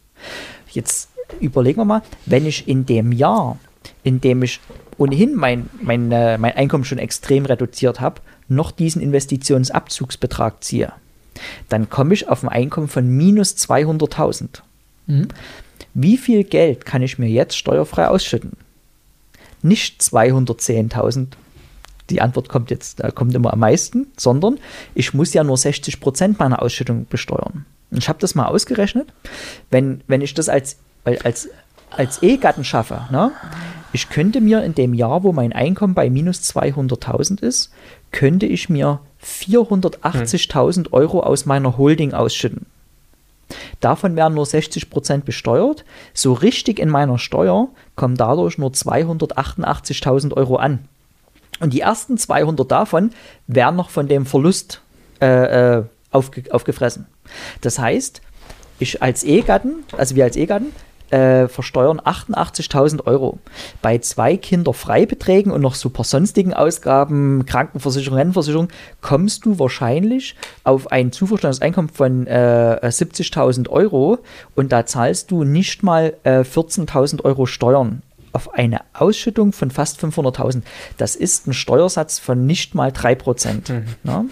Jetzt 0.72 1.10
überlegen 1.40 1.80
wir 1.80 1.86
mal, 1.86 2.02
wenn 2.26 2.48
ich 2.48 2.68
in 2.68 2.88
dem 2.88 3.12
Jahr, 3.12 3.60
in 4.04 4.20
dem 4.20 4.42
ich 4.42 4.60
ohnehin 4.98 5.36
mein, 5.36 5.70
mein, 5.80 6.08
mein 6.08 6.56
Einkommen 6.56 6.86
schon 6.86 6.98
extrem 6.98 7.46
reduziert 7.46 8.02
habe, 8.02 8.22
noch 8.48 8.72
diesen 8.72 9.02
Investitionsabzugsbetrag 9.02 10.64
ziehe, 10.64 10.94
dann 11.70 11.90
komme 11.90 12.14
ich 12.14 12.28
auf 12.28 12.44
ein 12.44 12.50
Einkommen 12.50 12.88
von 12.88 13.08
minus 13.08 13.56
200.000. 13.56 14.62
Mhm. 15.08 15.28
Wie 15.94 16.18
viel 16.18 16.44
Geld 16.44 16.86
kann 16.86 17.02
ich 17.02 17.18
mir 17.18 17.30
jetzt 17.30 17.58
steuerfrei 17.58 18.08
ausschütten? 18.08 18.54
Nicht 19.62 20.02
210.000. 20.02 21.28
Die 22.10 22.22
Antwort 22.22 22.50
kommt 22.50 22.72
jetzt, 22.72 23.02
äh, 23.02 23.12
kommt 23.12 23.36
immer 23.36 23.54
am 23.54 23.60
meisten, 23.60 24.08
sondern 24.16 24.60
ich 24.96 25.14
muss 25.14 25.34
ja 25.34 25.44
nur 25.44 25.58
60 25.58 26.00
Prozent 26.00 26.40
meiner 26.40 26.62
Ausschüttung 26.62 27.06
besteuern. 27.10 27.66
Und 27.92 27.98
ich 27.98 28.10
habe 28.10 28.20
das 28.20 28.36
mal 28.36 28.46
ausgerechnet. 28.46 29.08
Wenn, 29.70 30.02
wenn 30.08 30.22
ich 30.22 30.34
das 30.34 30.50
als, 30.50 30.78
als, 31.24 31.50
als 31.98 32.22
Ehegatten 32.24 32.64
schaffe, 32.64 33.08
ne, 33.12 33.32
ich 33.94 34.10
könnte 34.10 34.42
mir 34.42 34.64
in 34.64 34.76
dem 34.76 34.94
Jahr, 34.94 35.24
wo 35.24 35.32
mein 35.32 35.54
Einkommen 35.54 35.94
bei 35.94 36.10
minus 36.10 36.42
200.000 36.42 37.42
ist, 37.42 37.72
könnte 38.12 38.46
ich 38.46 38.70
mir 38.70 39.00
480.000 39.24 40.94
Euro 40.94 41.22
aus 41.22 41.46
meiner 41.46 41.78
Holding 41.78 42.14
ausschütten. 42.14 42.66
Davon 43.80 44.16
werden 44.16 44.34
nur 44.34 44.46
60% 44.46 45.22
besteuert. 45.22 45.86
So 46.14 46.34
richtig 46.34 46.80
in 46.80 46.90
meiner 46.90 47.18
Steuer 47.18 47.70
kommen 47.96 48.16
dadurch 48.16 48.58
nur 48.58 48.72
288.000 48.72 50.34
Euro 50.34 50.58
an. 50.58 50.80
Und 51.60 51.74
die 51.74 51.82
ersten 51.82 52.18
200 52.18 52.70
davon 52.70 53.12
werden 53.48 53.76
noch 53.76 53.90
von 53.90 54.08
dem 54.08 54.26
Verlust 54.26 54.82
äh, 55.22 55.78
äh, 55.78 55.84
aufge 56.12 56.44
aufgefressen. 56.52 57.08
Das 57.62 57.80
heißt, 57.80 58.22
ich 58.80 59.02
als 59.02 59.24
Ehegatten, 59.24 59.84
also 59.98 60.16
wir 60.16 60.26
als 60.26 60.36
Ehegatten, 60.36 60.68
äh, 61.12 61.48
versteuern 61.48 62.00
88.000 62.00 63.06
Euro. 63.06 63.40
Bei 63.82 63.98
zwei 64.00 64.38
Kinderfreibeträgen 64.38 65.52
und 65.52 65.62
noch 65.62 65.76
super 65.76 66.04
sonstigen 66.04 66.54
Ausgaben, 66.54 67.46
Krankenversicherung, 67.46 68.18
Rentenversicherung, 68.18 68.70
kommst 69.02 69.46
du 69.46 69.60
wahrscheinlich 69.60 70.36
auf 70.64 70.92
ein 70.92 71.12
zuversteuertes 71.12 71.62
Einkommen 71.62 71.90
von 71.90 72.28
äh, 72.28 72.80
70.000 72.84 73.70
Euro 73.70 74.20
und 74.56 74.72
da 74.72 74.86
zahlst 74.86 75.32
du 75.32 75.44
nicht 75.44 75.84
mal 75.84 76.16
äh, 76.24 76.42
14.000 76.42 77.24
Euro 77.24 77.46
Steuern 77.46 78.02
auf 78.34 78.54
eine 78.54 78.82
Ausschüttung 78.94 79.52
von 79.54 79.72
fast 79.72 80.00
500.000. 80.04 80.62
Das 80.98 81.16
ist 81.16 81.48
ein 81.48 81.54
Steuersatz 81.54 82.20
von 82.20 82.46
nicht 82.46 82.76
mal 82.76 82.90
3%. 82.92 83.72
Ne? 84.04 84.26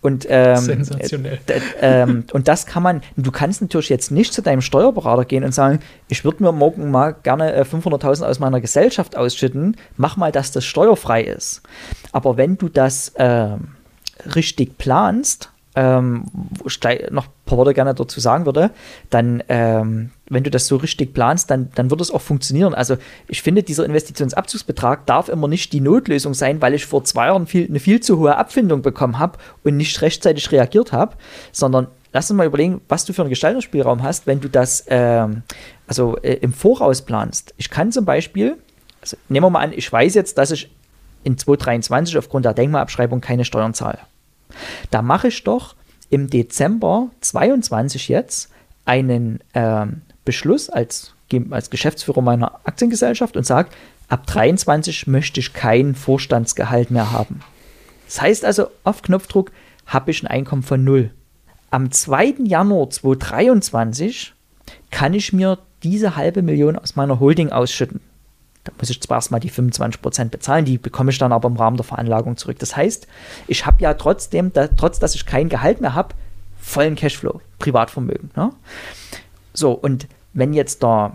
Und, 0.00 0.26
ähm, 0.28 0.56
Sensationell. 0.56 1.38
d- 1.48 1.54
ähm, 1.80 2.24
und 2.32 2.48
das 2.48 2.66
kann 2.66 2.82
man, 2.82 3.02
du 3.16 3.30
kannst 3.30 3.60
natürlich 3.62 3.88
jetzt 3.88 4.10
nicht 4.10 4.32
zu 4.32 4.42
deinem 4.42 4.60
Steuerberater 4.60 5.24
gehen 5.24 5.44
und 5.44 5.52
sagen, 5.54 5.80
ich 6.08 6.24
würde 6.24 6.42
mir 6.42 6.52
morgen 6.52 6.90
mal 6.90 7.14
gerne 7.22 7.52
äh, 7.54 7.62
500.000 7.62 8.24
aus 8.26 8.38
meiner 8.38 8.60
Gesellschaft 8.60 9.16
ausschütten, 9.16 9.76
mach 9.96 10.16
mal, 10.16 10.32
dass 10.32 10.52
das 10.52 10.64
steuerfrei 10.64 11.22
ist. 11.22 11.62
Aber 12.12 12.36
wenn 12.36 12.56
du 12.58 12.68
das 12.68 13.12
ähm, 13.16 13.68
richtig 14.34 14.78
planst, 14.78 15.50
ähm, 15.76 16.24
noch 17.10 17.26
ein 17.26 17.32
paar 17.44 17.58
Worte 17.58 17.74
gerne 17.74 17.94
dazu 17.94 18.18
sagen 18.18 18.46
würde, 18.46 18.70
dann, 19.10 19.42
ähm, 19.48 20.10
wenn 20.28 20.42
du 20.42 20.50
das 20.50 20.66
so 20.66 20.76
richtig 20.76 21.12
planst, 21.12 21.50
dann, 21.50 21.70
dann 21.74 21.90
wird 21.90 22.00
es 22.00 22.10
auch 22.10 22.22
funktionieren. 22.22 22.74
Also 22.74 22.96
ich 23.28 23.42
finde, 23.42 23.62
dieser 23.62 23.84
Investitionsabzugsbetrag 23.84 25.04
darf 25.04 25.28
immer 25.28 25.48
nicht 25.48 25.72
die 25.74 25.82
Notlösung 25.82 26.32
sein, 26.32 26.62
weil 26.62 26.74
ich 26.74 26.86
vor 26.86 27.04
zwei 27.04 27.26
Jahren 27.26 27.46
viel, 27.46 27.68
eine 27.68 27.78
viel 27.78 28.00
zu 28.00 28.18
hohe 28.18 28.36
Abfindung 28.36 28.80
bekommen 28.80 29.18
habe 29.18 29.38
und 29.62 29.76
nicht 29.76 30.00
rechtzeitig 30.00 30.50
reagiert 30.50 30.92
habe, 30.92 31.16
sondern 31.52 31.88
lass 32.12 32.30
uns 32.30 32.38
mal 32.38 32.46
überlegen, 32.46 32.80
was 32.88 33.04
du 33.04 33.12
für 33.12 33.22
einen 33.22 33.30
Gestaltungsspielraum 33.30 34.02
hast, 34.02 34.26
wenn 34.26 34.40
du 34.40 34.48
das 34.48 34.84
ähm, 34.88 35.42
also 35.86 36.16
äh, 36.22 36.34
im 36.34 36.54
Voraus 36.54 37.02
planst. 37.02 37.52
Ich 37.58 37.68
kann 37.68 37.92
zum 37.92 38.06
Beispiel, 38.06 38.56
also 39.02 39.18
nehmen 39.28 39.44
wir 39.44 39.50
mal 39.50 39.60
an, 39.60 39.72
ich 39.74 39.92
weiß 39.92 40.14
jetzt, 40.14 40.38
dass 40.38 40.50
ich 40.50 40.70
in 41.22 41.36
2023 41.36 42.16
aufgrund 42.16 42.46
der 42.46 42.54
Denkmalabschreibung 42.54 43.20
keine 43.20 43.44
Steuern 43.44 43.74
zahle. 43.74 43.98
Da 44.90 45.02
mache 45.02 45.28
ich 45.28 45.44
doch 45.44 45.74
im 46.10 46.30
Dezember 46.30 47.08
22 47.20 48.08
jetzt 48.08 48.50
einen 48.84 49.40
ähm, 49.54 50.02
Beschluss 50.24 50.70
als, 50.70 51.14
als 51.50 51.70
Geschäftsführer 51.70 52.22
meiner 52.22 52.60
Aktiengesellschaft 52.64 53.36
und 53.36 53.44
sage, 53.44 53.70
ab 54.08 54.26
23 54.26 55.06
möchte 55.06 55.40
ich 55.40 55.52
kein 55.52 55.94
Vorstandsgehalt 55.94 56.90
mehr 56.90 57.12
haben. 57.12 57.40
Das 58.06 58.20
heißt 58.20 58.44
also, 58.44 58.68
auf 58.84 59.02
Knopfdruck 59.02 59.50
habe 59.86 60.10
ich 60.10 60.22
ein 60.22 60.28
Einkommen 60.28 60.62
von 60.62 60.84
null. 60.84 61.10
Am 61.70 61.90
2. 61.90 62.36
Januar 62.44 62.90
2023 62.90 64.34
kann 64.90 65.14
ich 65.14 65.32
mir 65.32 65.58
diese 65.82 66.16
halbe 66.16 66.42
Million 66.42 66.78
aus 66.78 66.96
meiner 66.96 67.20
Holding 67.20 67.50
ausschütten. 67.50 68.00
Da 68.66 68.72
muss 68.78 68.90
ich 68.90 69.00
zwar 69.00 69.18
erstmal 69.18 69.40
die 69.40 69.50
25% 69.50 70.28
bezahlen, 70.28 70.64
die 70.64 70.78
bekomme 70.78 71.10
ich 71.10 71.18
dann 71.18 71.32
aber 71.32 71.48
im 71.48 71.56
Rahmen 71.56 71.76
der 71.76 71.84
Veranlagung 71.84 72.36
zurück. 72.36 72.58
Das 72.58 72.76
heißt, 72.76 73.06
ich 73.46 73.64
habe 73.64 73.82
ja 73.82 73.94
trotzdem, 73.94 74.52
da, 74.52 74.68
trotz 74.68 74.98
dass 74.98 75.14
ich 75.14 75.24
kein 75.24 75.48
Gehalt 75.48 75.80
mehr 75.80 75.94
habe, 75.94 76.14
vollen 76.60 76.96
Cashflow, 76.96 77.40
Privatvermögen. 77.58 78.30
Ne? 78.36 78.50
So, 79.54 79.72
und 79.72 80.08
wenn 80.32 80.52
jetzt 80.52 80.82
der 80.82 81.12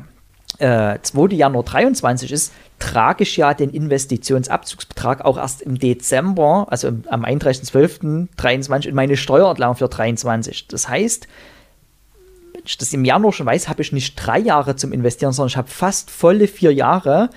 äh, 0.57 0.99
2. 1.01 1.35
Januar 1.35 1.63
23 1.63 2.31
ist, 2.31 2.53
trage 2.79 3.23
ich 3.23 3.37
ja 3.37 3.53
den 3.53 3.69
Investitionsabzugsbetrag 3.69 5.23
auch 5.23 5.37
erst 5.37 5.61
im 5.61 5.77
Dezember, 5.77 6.67
also 6.69 6.87
im, 6.87 7.03
am 7.09 7.25
31.12.23 7.25 8.87
in 8.87 8.95
meine 8.95 9.17
Steuererklärung 9.17 9.75
für 9.75 9.87
23. 9.87 10.67
Das 10.67 10.89
heißt, 10.89 11.27
wenn 12.61 12.67
ich 12.67 12.77
das 12.77 12.93
im 12.93 13.05
Januar 13.05 13.33
schon 13.33 13.47
weiß, 13.47 13.69
habe 13.69 13.81
ich 13.81 13.91
nicht 13.91 14.15
drei 14.15 14.37
Jahre 14.37 14.75
zum 14.75 14.93
Investieren, 14.93 15.33
sondern 15.33 15.49
ich 15.49 15.57
habe 15.57 15.67
fast 15.67 16.11
volle 16.11 16.47
vier 16.47 16.71
Jahre, 16.71 17.29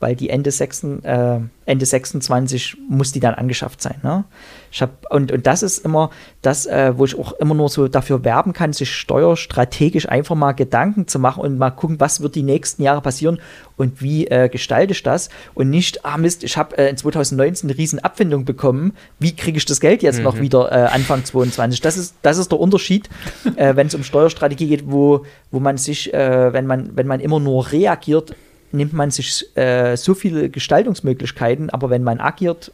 weil 0.00 0.16
die 0.16 0.28
Ende, 0.28 0.50
6, 0.50 0.84
äh, 1.04 1.38
Ende 1.66 1.86
26 1.86 2.76
muss 2.88 3.12
die 3.12 3.20
dann 3.20 3.34
angeschafft 3.34 3.80
sein. 3.80 4.00
Ne? 4.02 4.24
Ich 4.72 4.80
hab, 4.80 5.12
und, 5.12 5.30
und 5.30 5.46
das 5.46 5.62
ist 5.62 5.84
immer 5.84 6.10
das, 6.40 6.64
äh, 6.64 6.94
wo 6.96 7.04
ich 7.04 7.18
auch 7.18 7.32
immer 7.34 7.54
nur 7.54 7.68
so 7.68 7.88
dafür 7.88 8.24
werben 8.24 8.54
kann, 8.54 8.72
sich 8.72 8.90
steuerstrategisch 8.90 10.08
einfach 10.08 10.34
mal 10.34 10.52
Gedanken 10.52 11.06
zu 11.06 11.18
machen 11.18 11.42
und 11.42 11.58
mal 11.58 11.70
gucken, 11.70 12.00
was 12.00 12.22
wird 12.22 12.34
die 12.34 12.42
nächsten 12.42 12.82
Jahre 12.82 13.02
passieren 13.02 13.38
und 13.76 14.00
wie 14.00 14.26
äh, 14.28 14.48
gestalte 14.48 14.92
ich 14.92 15.02
das? 15.02 15.28
Und 15.52 15.68
nicht, 15.68 16.06
ah 16.06 16.16
Mist, 16.16 16.42
ich 16.42 16.56
habe 16.56 16.78
äh, 16.78 16.88
in 16.88 16.96
2019 16.96 17.68
eine 17.68 17.78
riesen 17.78 17.98
Abfindung 17.98 18.46
bekommen, 18.46 18.94
wie 19.18 19.36
kriege 19.36 19.58
ich 19.58 19.66
das 19.66 19.78
Geld 19.78 20.02
jetzt 20.02 20.20
noch 20.20 20.40
wieder 20.40 20.72
äh, 20.72 20.86
Anfang 20.86 21.22
22? 21.22 21.82
Das 21.82 21.98
ist, 21.98 22.14
das 22.22 22.38
ist 22.38 22.50
der 22.50 22.58
Unterschied, 22.58 23.10
äh, 23.56 23.76
wenn 23.76 23.88
es 23.88 23.94
um 23.94 24.02
Steuerstrategie 24.02 24.68
geht, 24.68 24.90
wo, 24.90 25.26
wo 25.50 25.60
man 25.60 25.76
sich, 25.76 26.14
äh, 26.14 26.52
wenn, 26.54 26.66
man, 26.66 26.96
wenn 26.96 27.06
man 27.06 27.20
immer 27.20 27.40
nur 27.40 27.70
reagiert, 27.70 28.34
nimmt 28.72 28.94
man 28.94 29.10
sich 29.10 29.54
äh, 29.54 29.98
so 29.98 30.14
viele 30.14 30.48
Gestaltungsmöglichkeiten, 30.48 31.68
aber 31.68 31.90
wenn 31.90 32.02
man 32.02 32.20
agiert, 32.20 32.72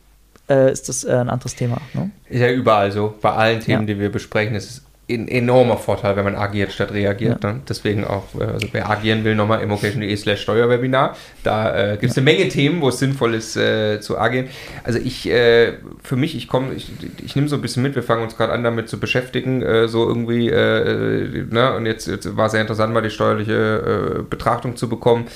äh, 0.48 0.72
ist 0.72 0.88
das 0.88 1.04
äh, 1.04 1.12
ein 1.12 1.28
anderes 1.28 1.54
Thema. 1.54 1.80
Ne? 1.94 2.10
Ist 2.28 2.40
ja 2.40 2.50
überall 2.50 2.90
so. 2.92 3.14
Bei 3.20 3.32
allen 3.32 3.60
Themen, 3.60 3.86
Ja. 3.86 3.94
die 3.94 4.00
wir 4.00 4.10
besprechen, 4.10 4.54
ist 4.54 4.70
es 4.70 4.84
ein 5.10 5.26
enormer 5.26 5.78
Vorteil, 5.78 6.16
wenn 6.16 6.24
man 6.24 6.36
agiert 6.36 6.70
statt 6.70 6.92
reagiert. 6.92 7.42
Ja. 7.42 7.54
Ne? 7.54 7.60
Deswegen 7.66 8.04
auch, 8.04 8.24
äh, 8.38 8.44
also 8.44 8.68
wer 8.72 8.90
agieren 8.90 9.24
will, 9.24 9.34
nochmal 9.34 9.62
immocation.de 9.62 10.14
slash 10.16 10.42
Steuerwebinar. 10.42 11.16
Da 11.42 11.74
äh, 11.74 11.90
gibt 11.92 12.10
es 12.10 12.16
ja. 12.16 12.22
eine 12.22 12.30
Menge 12.30 12.48
Themen, 12.48 12.80
wo 12.80 12.90
es 12.90 12.98
sinnvoll 12.98 13.34
ist 13.34 13.56
äh, 13.56 14.00
zu 14.00 14.18
agieren. 14.18 14.48
Also 14.84 14.98
ich, 14.98 15.28
äh, 15.28 15.74
für 16.02 16.16
mich, 16.16 16.36
ich 16.36 16.46
komme, 16.46 16.74
ich, 16.74 16.90
ich 17.24 17.36
nehme 17.36 17.48
so 17.48 17.56
ein 17.56 17.62
bisschen 17.62 17.82
mit, 17.82 17.94
wir 17.94 18.02
fangen 18.02 18.22
uns 18.22 18.36
gerade 18.36 18.52
an 18.52 18.62
damit 18.62 18.88
zu 18.88 19.00
beschäftigen, 19.00 19.62
äh, 19.62 19.88
so 19.88 20.06
irgendwie, 20.06 20.48
äh, 20.48 21.46
ne? 21.50 21.74
und 21.74 21.86
jetzt, 21.86 22.06
jetzt 22.06 22.36
war 22.36 22.46
es 22.46 22.52
sehr 22.52 22.60
interessant, 22.60 22.92
mal 22.92 23.00
die 23.00 23.10
steuerliche 23.10 24.26
Betrachtung 24.28 24.76
zu 24.76 24.88
bekommen. 24.88 25.26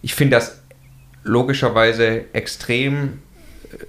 Ich 0.00 0.14
finde 0.14 0.36
das 0.36 0.62
logischerweise 1.24 2.24
extrem 2.32 3.18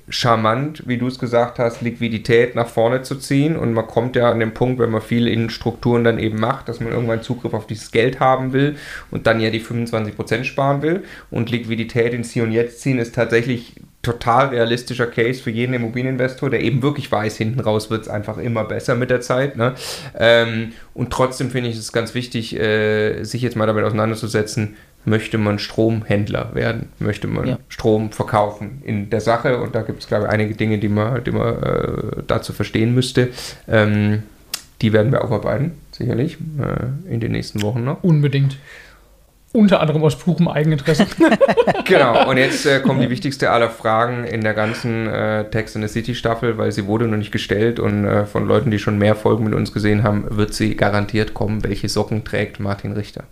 charmant, 0.10 0.84
wie 0.88 0.98
du 0.98 1.08
es 1.08 1.20
gesagt 1.20 1.60
hast, 1.60 1.82
Liquidität 1.82 2.56
nach 2.56 2.68
vorne 2.68 3.02
zu 3.02 3.16
ziehen. 3.16 3.56
Und 3.56 3.74
man 3.74 3.88
kommt 3.88 4.16
ja 4.16 4.30
an 4.32 4.40
den 4.40 4.54
Punkt, 4.54 4.80
wenn 4.80 4.92
man 4.92 5.02
viel 5.02 5.28
in 5.28 5.50
Strukturen 5.50 6.04
dann 6.04 6.20
eben 6.20 6.40
macht, 6.40 6.70
dass 6.70 6.80
man 6.80 6.92
irgendwann 6.92 7.22
Zugriff 7.22 7.54
auf 7.54 7.68
dieses 7.68 7.92
Geld 7.92 8.20
haben 8.20 8.54
will 8.54 8.76
und 9.12 9.28
dann 9.28 9.40
ja 9.40 9.50
die 9.50 9.62
25% 9.62 10.44
sparen 10.44 10.82
will. 10.82 11.04
Und 11.32 11.52
Liquidität 11.52 12.14
ins 12.14 12.32
Hier 12.32 12.44
und 12.44 12.52
Jetzt 12.52 12.82
ziehen 12.82 13.00
ist 13.00 13.16
tatsächlich 13.16 13.76
total 14.02 14.48
realistischer 14.48 15.08
Case 15.08 15.44
für 15.44 15.52
jeden 15.52 15.74
Immobilieninvestor, 15.74 16.50
der 16.50 16.62
eben 16.62 16.82
wirklich 16.82 17.12
weiß, 17.12 17.36
hinten 17.36 17.60
raus 17.60 17.90
wird 17.90 18.04
es 18.04 18.08
einfach 18.08 18.38
immer 18.38 18.64
besser 18.64 18.96
mit 18.96 19.10
der 19.10 19.20
Zeit. 19.20 19.58
Ne? 19.58 19.76
Ähm, 20.18 20.72
und 20.94 21.12
trotzdem 21.12 21.52
finde 21.52 21.70
ich 21.70 21.78
es 21.78 21.92
ganz 21.92 22.16
wichtig, 22.16 22.58
äh, 22.58 23.24
sich 23.24 23.42
jetzt 23.42 23.58
mal 23.58 23.66
damit 23.66 23.84
auseinanderzusetzen, 23.84 24.78
möchte 25.06 25.38
man 25.38 25.60
Stromhändler 25.60 26.54
werden, 26.54 26.90
möchte 27.00 27.28
man 27.28 27.48
ja. 27.48 27.60
Strom 27.68 28.12
verkaufen 28.12 28.82
in 28.84 29.10
der 29.10 29.22
Sache. 29.22 29.60
Und 29.60 29.76
da 29.76 29.82
gibt 29.82 30.02
es, 30.02 30.08
glaube 30.08 30.26
ich, 30.26 30.32
einige 30.32 30.56
Dinge, 30.56 30.78
die 30.78 30.90
man, 30.90 31.24
die 31.24 31.32
man 31.32 31.64
äh, 31.64 32.24
dazu 32.28 32.54
verstehen 32.54 32.94
müsste. 32.94 33.30
Ähm, 33.68 34.24
die 34.82 34.94
werden 34.94 35.12
wir 35.12 35.24
aufarbeiten, 35.24 35.74
sicherlich, 35.92 36.38
äh, 36.60 37.14
in 37.14 37.20
den 37.20 37.32
nächsten 37.32 37.62
Wochen 37.62 37.84
noch. 37.84 38.04
Unbedingt. 38.04 38.58
Unter 39.52 39.82
anderem 39.82 40.04
aus 40.04 40.16
purem 40.18 40.48
Eigeninteresse. 40.48 41.08
genau, 41.86 42.30
und 42.30 42.38
jetzt 42.38 42.66
äh, 42.68 42.80
kommt 42.82 43.02
die 43.02 43.10
wichtigste 43.10 43.50
aller 43.50 43.70
Fragen 43.70 44.24
in 44.24 44.42
der 44.42 44.54
ganzen 44.54 45.08
äh, 45.08 45.50
Text 45.50 45.76
in 45.76 45.82
the 45.82 45.88
City 45.88 46.14
Staffel, 46.14 46.58
weil 46.58 46.72
sie 46.72 46.86
wurde 46.86 47.08
noch 47.08 47.18
nicht 47.18 47.32
gestellt 47.32 47.80
und 47.80 48.06
äh, 48.06 48.26
von 48.26 48.48
Leuten, 48.48 48.70
die 48.70 48.78
schon 48.78 49.00
mehr 49.00 49.16
Folgen 49.16 49.44
mit 49.44 49.56
uns 49.56 49.74
gesehen 49.74 50.04
haben, 50.04 50.26
wird 50.30 50.54
sie 50.54 50.76
garantiert 50.76 51.34
kommen. 51.34 51.64
Welche 51.64 51.90
Socken 51.90 52.24
trägt 52.24 52.60
Martin 52.60 52.92
Richter? 52.92 53.24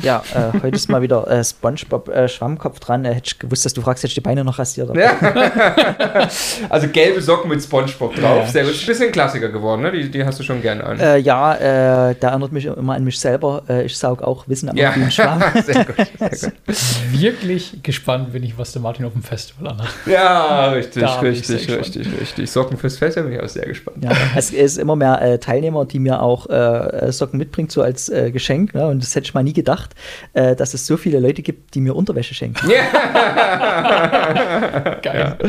Ja, 0.00 0.22
äh, 0.34 0.58
heute 0.62 0.76
ist 0.76 0.88
mal 0.88 1.02
wieder 1.02 1.28
äh, 1.28 1.44
Spongebob 1.44 2.08
äh, 2.08 2.28
Schwammkopf 2.28 2.80
dran. 2.80 3.04
Äh, 3.04 3.14
hätte 3.14 3.26
ich 3.26 3.38
gewusst, 3.38 3.64
dass 3.64 3.74
du 3.74 3.82
fragst, 3.82 4.02
hätte 4.02 4.10
ich 4.10 4.14
die 4.14 4.20
Beine 4.20 4.42
noch 4.42 4.58
rasiert. 4.58 4.94
Ja. 4.96 5.16
also 6.68 6.88
gelbe 6.88 7.20
Socken 7.20 7.50
mit 7.50 7.62
Spongebob 7.62 8.14
drauf. 8.14 8.38
Ja. 8.38 8.46
Sehr 8.46 8.64
gut. 8.64 8.72
Ist 8.72 8.82
ein 8.82 8.86
bisschen 8.86 9.12
Klassiker 9.12 9.48
geworden, 9.50 9.82
ne? 9.82 9.92
Die, 9.92 10.10
die 10.10 10.24
hast 10.24 10.38
du 10.38 10.42
schon 10.42 10.62
gerne 10.62 10.84
an. 10.84 10.98
Äh, 10.98 11.18
ja, 11.18 11.54
äh, 11.54 12.14
da 12.18 12.30
erinnert 12.30 12.52
mich 12.52 12.64
immer 12.64 12.94
an 12.94 13.04
mich 13.04 13.18
selber. 13.18 13.62
Äh, 13.68 13.84
ich 13.84 13.96
saug 13.96 14.22
auch 14.22 14.48
Wissen 14.48 14.70
am 14.70 14.76
ja. 14.76 14.92
Schwamm. 15.10 15.42
sehr 15.64 15.84
gut, 15.84 15.96
sehr 16.32 16.50
gut. 16.50 16.56
Wirklich 17.12 17.82
gespannt 17.82 18.32
bin 18.32 18.42
ich, 18.42 18.56
was 18.56 18.72
der 18.72 18.82
Martin 18.82 19.04
auf 19.04 19.12
dem 19.12 19.22
Festival 19.22 19.72
anhat. 19.72 19.88
Ja, 20.06 20.70
richtig, 20.70 21.02
da 21.02 21.20
richtig, 21.20 21.68
richtig, 21.68 22.08
richtig. 22.20 22.50
Socken 22.50 22.76
fürs 22.78 22.96
Festival 22.96 23.28
bin 23.28 23.38
ich 23.38 23.44
auch 23.44 23.48
sehr 23.48 23.66
gespannt. 23.66 23.98
Ja, 24.02 24.12
es 24.36 24.50
ist 24.50 24.78
immer 24.78 24.96
mehr 24.96 25.38
Teilnehmer, 25.40 25.84
die 25.84 25.98
mir 25.98 26.22
auch 26.22 26.46
Socken 27.10 27.38
mitbringen, 27.38 27.68
so 27.68 27.82
als 27.82 28.10
Geschenk. 28.32 28.74
Ne? 28.74 28.86
Und 28.86 29.02
das 29.02 29.14
hätte 29.14 29.26
ich 29.26 29.34
mal 29.34 29.42
nie 29.42 29.51
gedacht, 29.52 29.90
äh, 30.32 30.56
dass 30.56 30.74
es 30.74 30.86
so 30.86 30.96
viele 30.96 31.20
Leute 31.20 31.42
gibt, 31.42 31.74
die 31.74 31.80
mir 31.80 31.94
Unterwäsche 31.94 32.34
schenken. 32.34 32.70
Ja. 32.70 32.82
Geil. 35.02 35.36
Ja. 35.40 35.48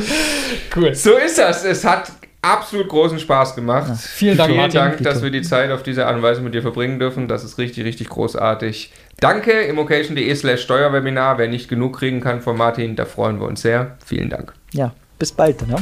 Cool. 0.76 0.94
So 0.96 1.18
ist 1.18 1.38
das. 1.38 1.64
Es 1.66 1.86
hat 1.86 2.12
absolut 2.44 2.90
großen 2.90 3.20
Spaß 3.20 3.56
gemacht. 3.56 3.88
Ja. 3.88 3.96
Vielen 3.96 4.38
Dank, 4.38 4.50
Vielen 4.50 4.62
Martin. 4.62 4.80
Dank, 4.80 5.04
dass 5.04 5.24
wir 5.24 5.32
die 5.32 5.42
Zeit 5.42 5.72
auf 5.72 5.82
diese 5.82 6.06
Art 6.06 6.16
und 6.16 6.22
Weise 6.22 6.42
mit 6.42 6.54
dir 6.54 6.62
verbringen 6.62 7.00
dürfen. 7.00 7.28
Das 7.28 7.44
ist 7.44 7.58
richtig, 7.58 7.86
richtig 7.86 8.10
großartig. 8.10 8.92
Danke, 9.20 9.62
immocation.de 9.62 10.36
slash 10.36 10.62
Steuerwebinar. 10.62 11.38
Wer 11.38 11.48
nicht 11.48 11.70
genug 11.70 11.98
kriegen 11.98 12.20
kann 12.20 12.42
von 12.42 12.58
Martin, 12.58 12.96
da 12.96 13.06
freuen 13.06 13.40
wir 13.40 13.48
uns 13.48 13.62
sehr. 13.62 13.98
Vielen 14.06 14.30
Dank. 14.30 14.54
Ja, 14.74 14.94
bis 15.18 15.32
bald 15.32 15.62
dann. 15.62 15.70
Ja? 15.70 15.78